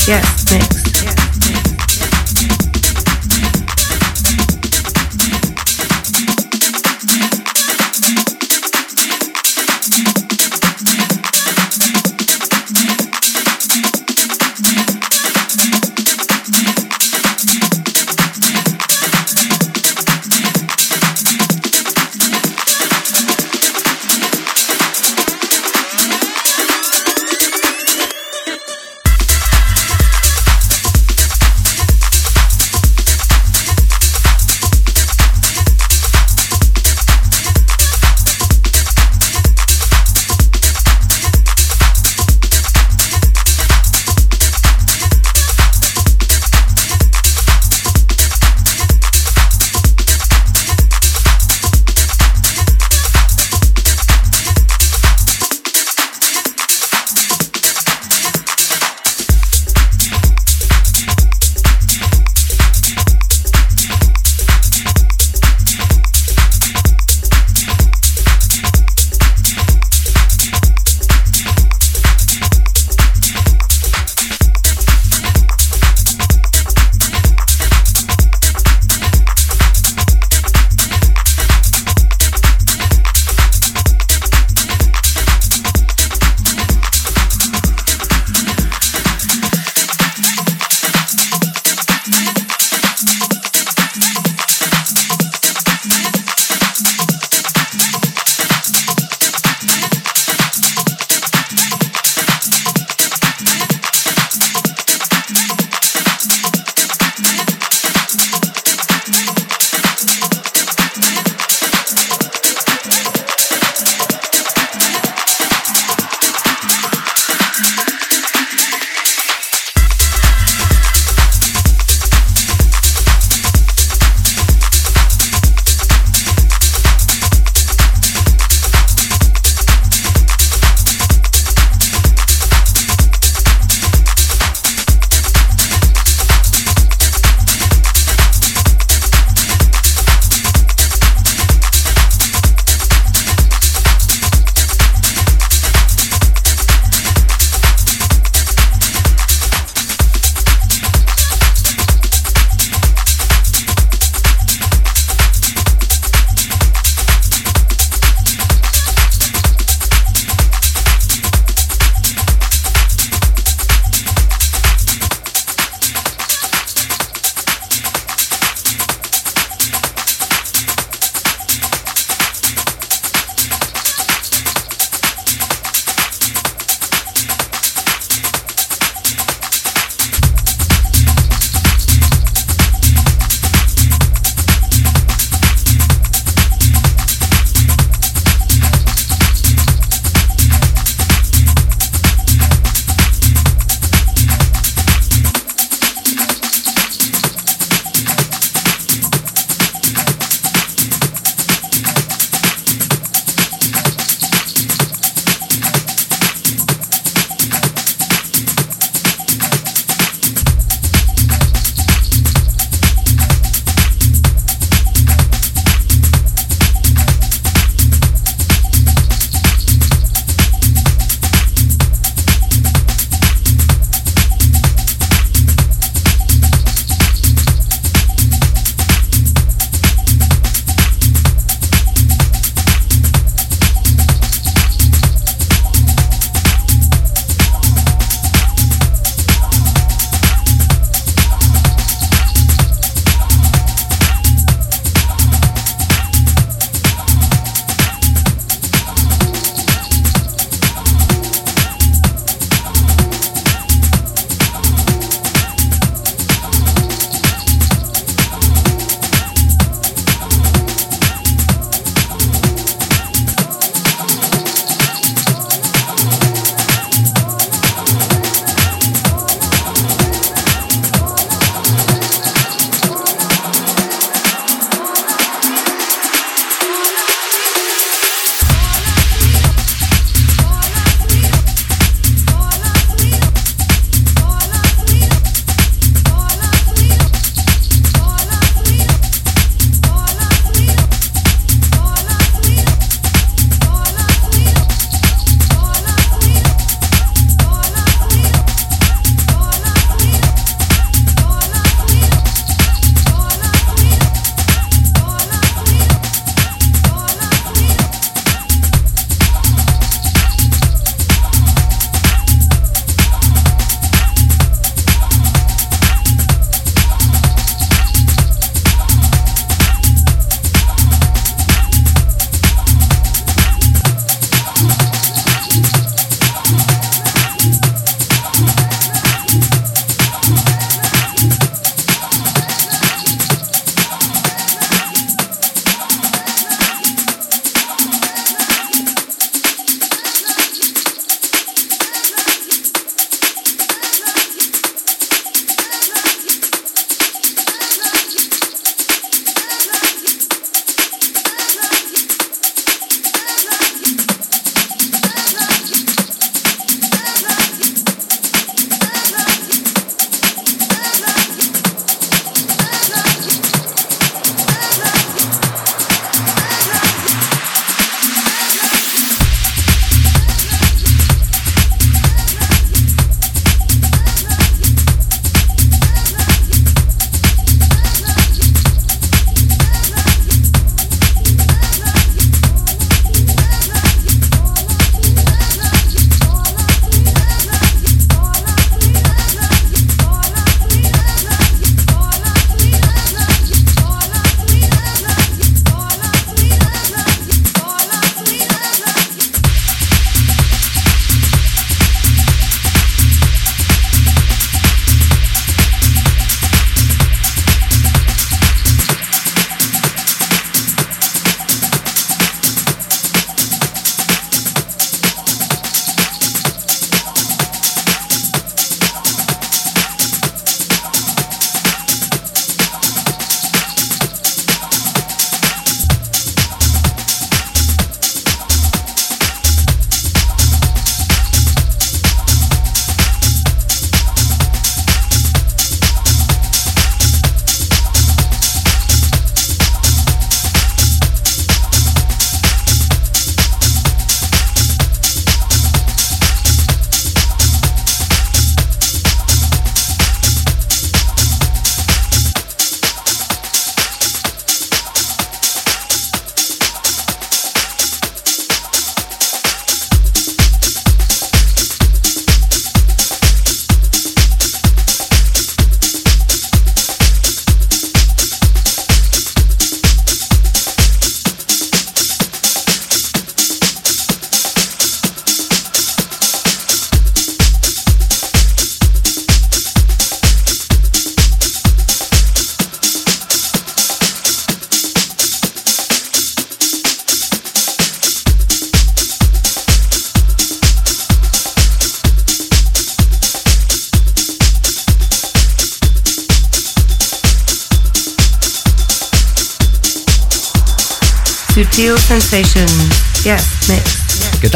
[0.07, 0.67] yes, mix.
[0.83, 1.20] Sutil
[1.53, 2.80] なに?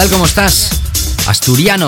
[0.06, 0.12] Tal?
[0.12, 0.70] ¿Cómo estás?
[1.28, 1.88] Asturiano,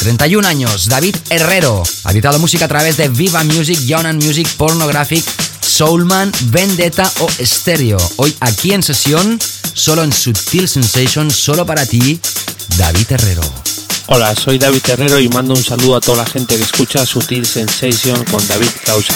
[0.00, 1.82] 31 años, David Herrero.
[2.04, 5.24] Ha editado música a través de Viva Music, Yonan Music, Pornographic,
[5.60, 7.98] Soulman, Vendetta o Stereo.
[8.16, 9.38] Hoy aquí en sesión,
[9.72, 12.20] solo en Sutil Sensations, solo para ti,
[12.76, 13.42] David Herrero.
[14.06, 17.46] Hola, soy David Herrero y mando un saludo a toda la gente que escucha Sutil
[17.46, 19.14] Sensation con David Causa.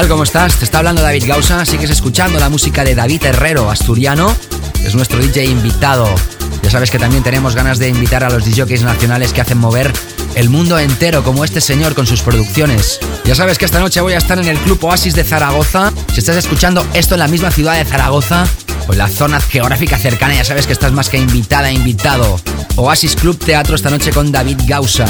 [0.00, 0.08] Tal?
[0.08, 0.56] ¿Cómo estás?
[0.56, 1.64] Te está hablando David Gausa.
[1.64, 4.30] Sigues escuchando la música de David Herrero, asturiano.
[4.84, 6.06] Es nuestro DJ invitado.
[6.62, 9.90] Ya sabes que también tenemos ganas de invitar a los DJs nacionales que hacen mover
[10.34, 12.98] el mundo entero, como este señor con sus producciones.
[13.24, 15.94] Ya sabes que esta noche voy a estar en el Club Oasis de Zaragoza.
[16.12, 18.46] Si estás escuchando esto en la misma ciudad de Zaragoza
[18.88, 22.38] o en la zona geográfica cercana, ya sabes que estás más que invitada, invitado.
[22.74, 25.06] Oasis Club Teatro esta noche con David Gausa.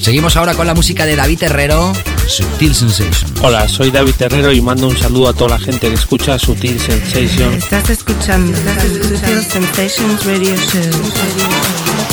[0.00, 1.92] Seguimos ahora con la música de David Herrero,
[2.28, 3.30] Sutil Sensation.
[3.42, 6.78] Hola, soy David Herrero y mando un saludo a toda la gente que escucha Sutil
[6.80, 7.54] Sensation.
[7.54, 12.03] Estás escuchando Sutil Sensations Radio Show.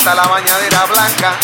[0.00, 1.38] Hasta la bañadera blanca,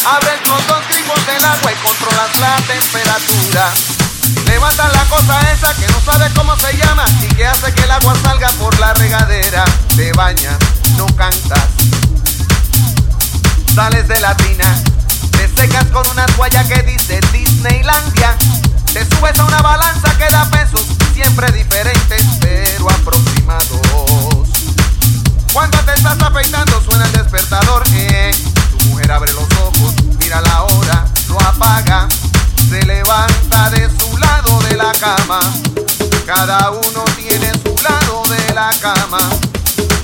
[36.36, 39.18] Cada uno tiene su lado de la cama.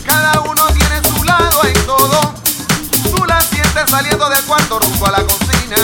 [0.07, 2.35] Cada uno tiene su lado en todo.
[3.15, 5.77] Tú la sientes saliendo del cuarto rumbo a la cocina.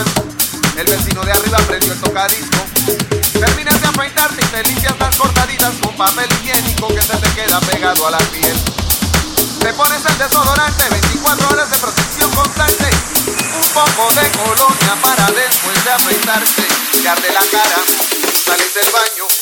[0.75, 2.65] El vecino de arriba prendió el tocadisco.
[3.39, 7.61] Terminas de afeitarte y te limpias las cortaditas con papel higiénico que se te queda
[7.61, 8.59] pegado a la piel.
[9.61, 12.89] Te pones el desodorante, 24 horas de protección constante.
[13.27, 16.67] Un poco de colonia para después de afeitarte.
[17.03, 17.77] Te arde la cara,
[18.47, 19.38] sales del baño.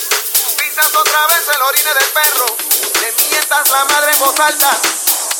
[1.66, 2.46] Orine del perro.
[3.00, 4.70] Le mientas la madre en voz alta.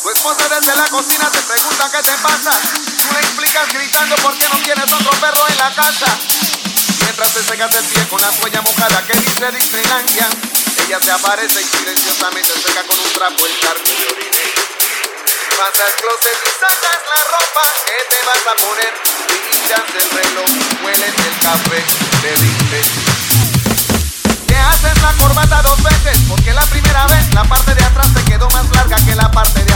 [0.03, 2.51] Tu esposa desde la cocina te pregunta qué te pasa.
[2.51, 6.07] Tú le explicas gritando por qué no tienes otro perro en la casa.
[6.99, 10.27] Mientras te secas el pie con la toalla mojada que dice Disneylandia,
[10.83, 14.45] ella se aparece y silenciosamente seca con un trapo el charco de orine.
[15.57, 18.93] Vas al closet y sacas la ropa que te vas a poner.
[19.63, 20.49] Miras el reloj,
[20.83, 21.85] hueles el café,
[22.21, 22.87] te dices.
[23.05, 23.06] Te
[24.67, 28.49] haces la corbata dos veces porque la primera vez la parte de atrás te quedó
[28.49, 29.66] más larga que la parte de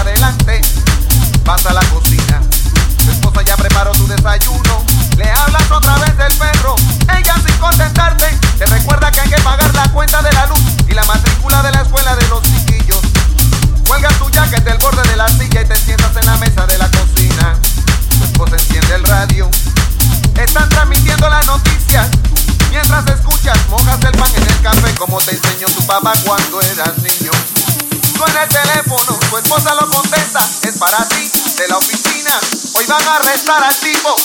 [32.92, 34.16] van a arrestar al tipo.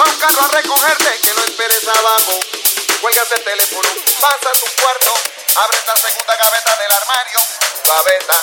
[0.00, 2.40] Va un a recogerte, que no esperes abajo.
[3.02, 3.88] Cuelgas el teléfono,
[4.22, 5.12] vas a tu cuarto.
[5.60, 7.40] Abres la segunda gaveta del armario.
[7.84, 8.38] Gaveta.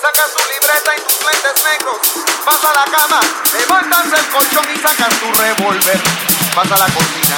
[0.00, 1.98] Sacas tu libreta y tus lentes negros.
[2.46, 3.20] Vas a la cama,
[3.52, 6.00] levantas el colchón y sacas tu revólver.
[6.56, 7.36] Vas a la cocina,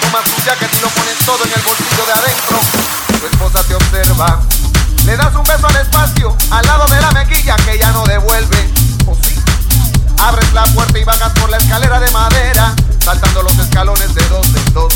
[0.00, 2.56] tomas tu jacket y lo pones todo en el bolsillo de adentro.
[3.20, 4.40] Tu esposa te observa.
[5.04, 8.73] Le das un beso al espacio, al lado de la mejilla que ya no devuelve.
[10.24, 14.46] Abres la puerta y bajas por la escalera de madera, saltando los escalones de dos
[14.46, 14.94] en dos.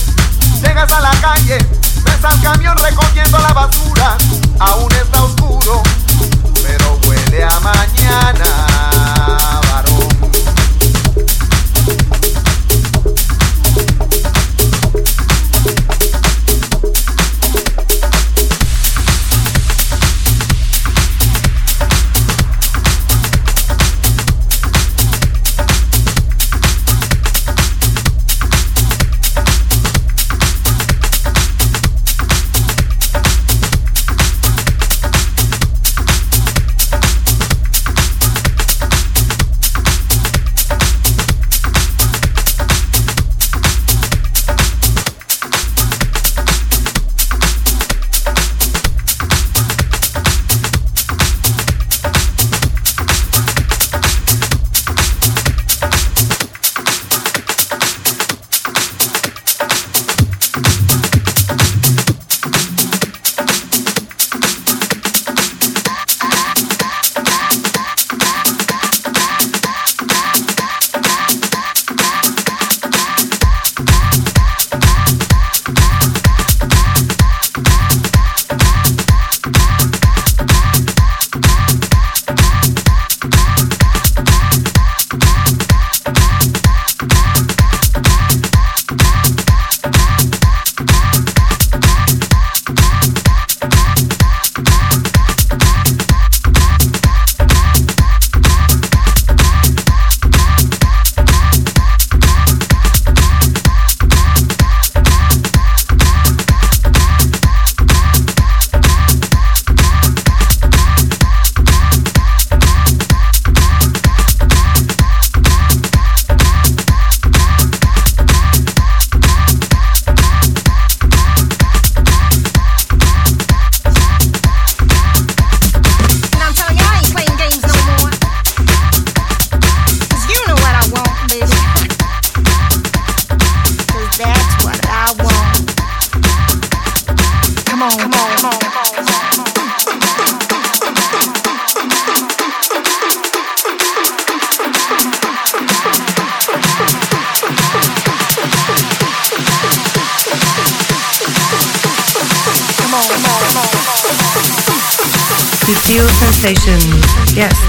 [0.63, 4.17] Llegas a la calle, ves al camión recogiendo la basura.
[4.59, 5.83] Aún está oscuro,
[6.63, 8.91] pero huele a mañana,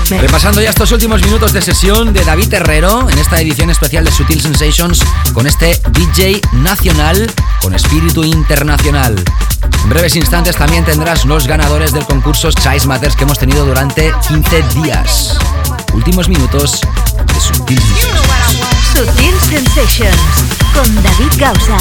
[0.09, 4.11] Repasando ya estos últimos minutos de sesión de David Herrero en esta edición especial de
[4.11, 4.99] Sutil Sensations
[5.33, 7.31] con este DJ nacional
[7.61, 9.15] con espíritu internacional.
[9.83, 14.11] En breves instantes también tendrás los ganadores del concurso Chase Matters que hemos tenido durante
[14.27, 15.37] 15 días.
[15.93, 16.81] Últimos minutos
[17.25, 18.65] de Sutil Sensations.
[18.93, 20.19] Sutil Sensations
[20.73, 21.77] con David Gausa.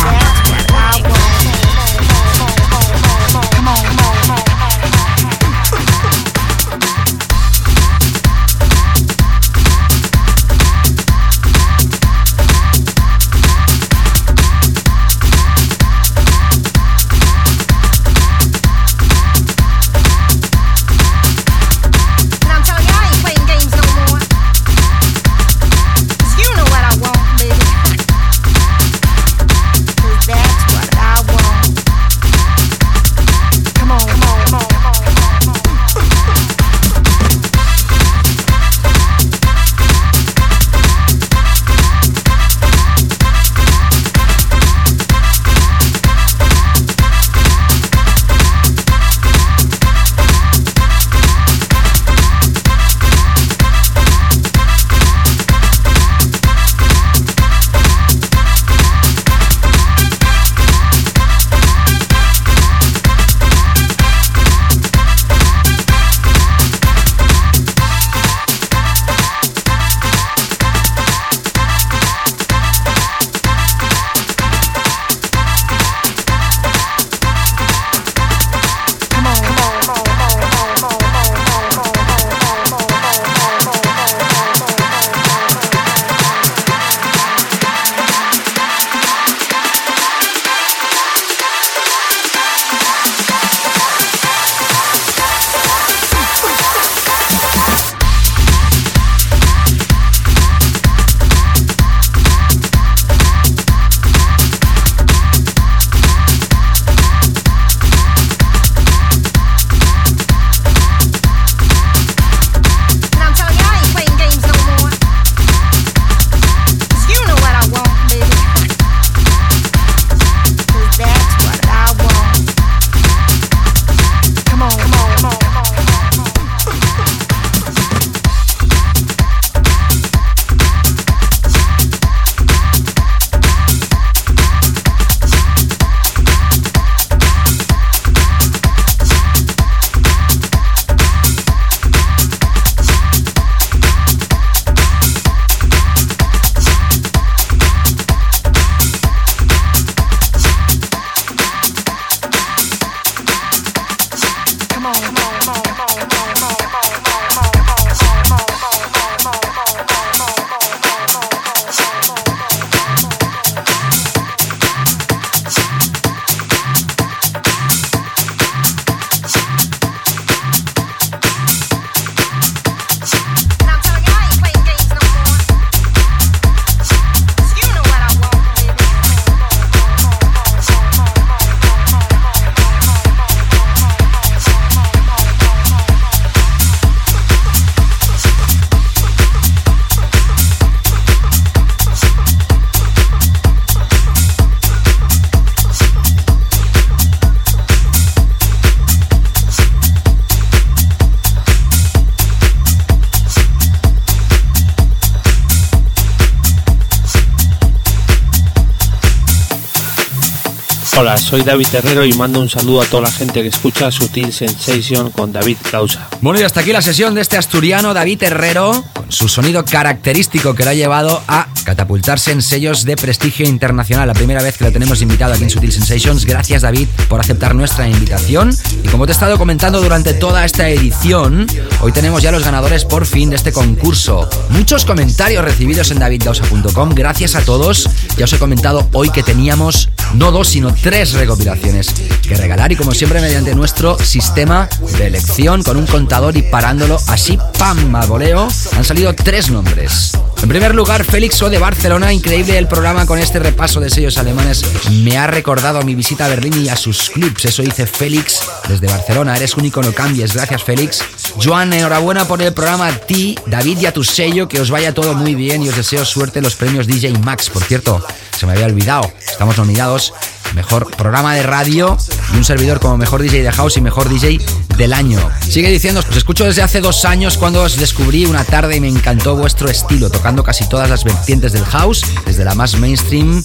[211.20, 215.11] Soy David Herrero y mando un saludo a toda la gente que escucha Sutil Sensation
[215.11, 216.09] con David Causa.
[216.20, 220.65] Bueno, y hasta aquí la sesión de este asturiano David Herrero, su sonido característico que
[220.65, 224.09] lo ha llevado a catapultarse en sellos de prestigio internacional.
[224.09, 226.24] La primera vez que lo tenemos invitado aquí en Sutil Sensations.
[226.24, 228.57] Gracias, David, por aceptar nuestra invitación.
[228.82, 231.47] Y como te he estado comentando durante toda esta edición,
[231.81, 234.28] hoy tenemos ya los ganadores por fin de este concurso.
[234.51, 236.90] Muchos comentarios recibidos en davidgausa.com.
[236.95, 237.89] Gracias a todos.
[238.16, 241.95] Ya os he comentado hoy que teníamos no dos, sino tres recopilaciones
[242.27, 244.69] que regalar y como siempre mediante nuestro sistema
[244.99, 250.12] de elección con un contador y parándolo así, pam, a voleo, han salido tres nombres.
[250.43, 254.19] En primer lugar, Félix O de Barcelona, increíble el programa con este repaso de sellos
[254.19, 254.65] alemanes.
[254.90, 257.45] Me ha recordado mi visita a Berlín y a sus clubs.
[257.45, 259.36] Eso dice Félix desde Barcelona.
[259.36, 260.35] Eres único, no cambies.
[260.35, 261.05] Gracias, Félix.
[261.43, 264.47] Joan, enhorabuena por el programa a ti, David y a tu sello.
[264.49, 267.51] Que os vaya todo muy bien y os deseo suerte en los premios DJ Max.
[267.51, 268.05] Por cierto,
[268.39, 269.12] se me había olvidado.
[269.39, 270.15] Estamos nominados
[270.56, 271.97] mejor programa de radio
[272.35, 274.40] y un servidor como mejor DJ de house y mejor DJ
[274.77, 275.20] del año.
[275.48, 278.89] Sigue diciendo, os escucho desde hace dos años cuando os descubrí una tarde y me
[278.89, 283.40] encantó vuestro estilo, tocando casi todas las vertientes del house, desde la más mainstream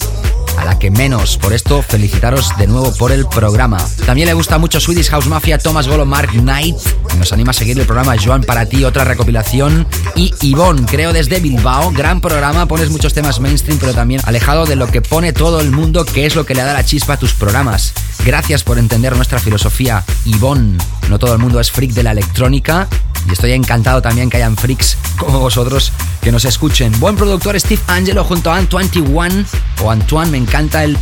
[0.56, 1.38] a la que menos.
[1.38, 3.78] Por esto, felicitaros de nuevo por el programa.
[4.06, 6.76] También le gusta mucho Swedish House Mafia, Thomas Golo, Mark Knight.
[7.18, 9.86] nos anima a seguir el programa Joan para ti, otra recopilación.
[10.14, 11.90] Y Yvonne, creo desde Bilbao.
[11.92, 15.70] Gran programa, pones muchos temas mainstream, pero también alejado de lo que pone todo el
[15.70, 17.92] mundo, que es lo que le da la chispa a tus programas.
[18.24, 20.78] Gracias por entender nuestra filosofía, Yvonne.
[21.08, 22.88] No todo el mundo es freak de la electrónica
[23.28, 26.92] y estoy encantado también que hayan freaks como vosotros que nos escuchen.
[27.00, 28.90] Buen productor Steve Angelo junto a Antoine
[29.82, 30.98] o Antoine, me encanta el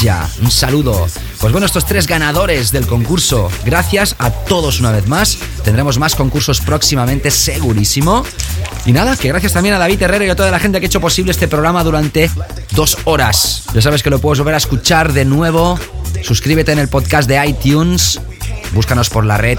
[0.00, 0.28] ya.
[0.42, 1.06] Un saludo.
[1.40, 5.38] Pues bueno, estos tres ganadores del concurso, gracias a todos una vez más.
[5.64, 8.24] Tendremos más concursos próximamente, segurísimo.
[8.84, 10.88] Y nada, que gracias también a David Herrero y a toda la gente que ha
[10.88, 12.30] hecho posible este programa durante
[12.72, 13.64] dos horas.
[13.74, 15.78] Ya sabes que lo puedes volver a escuchar de nuevo.
[16.22, 18.20] Suscríbete en el podcast de iTunes.
[18.72, 19.58] Búscanos por la red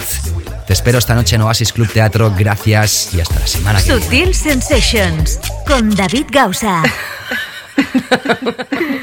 [0.67, 2.33] te espero esta noche en Oasis Club Teatro.
[2.37, 6.83] Gracias y hasta la semana que Sutil Sensations con David Gausa.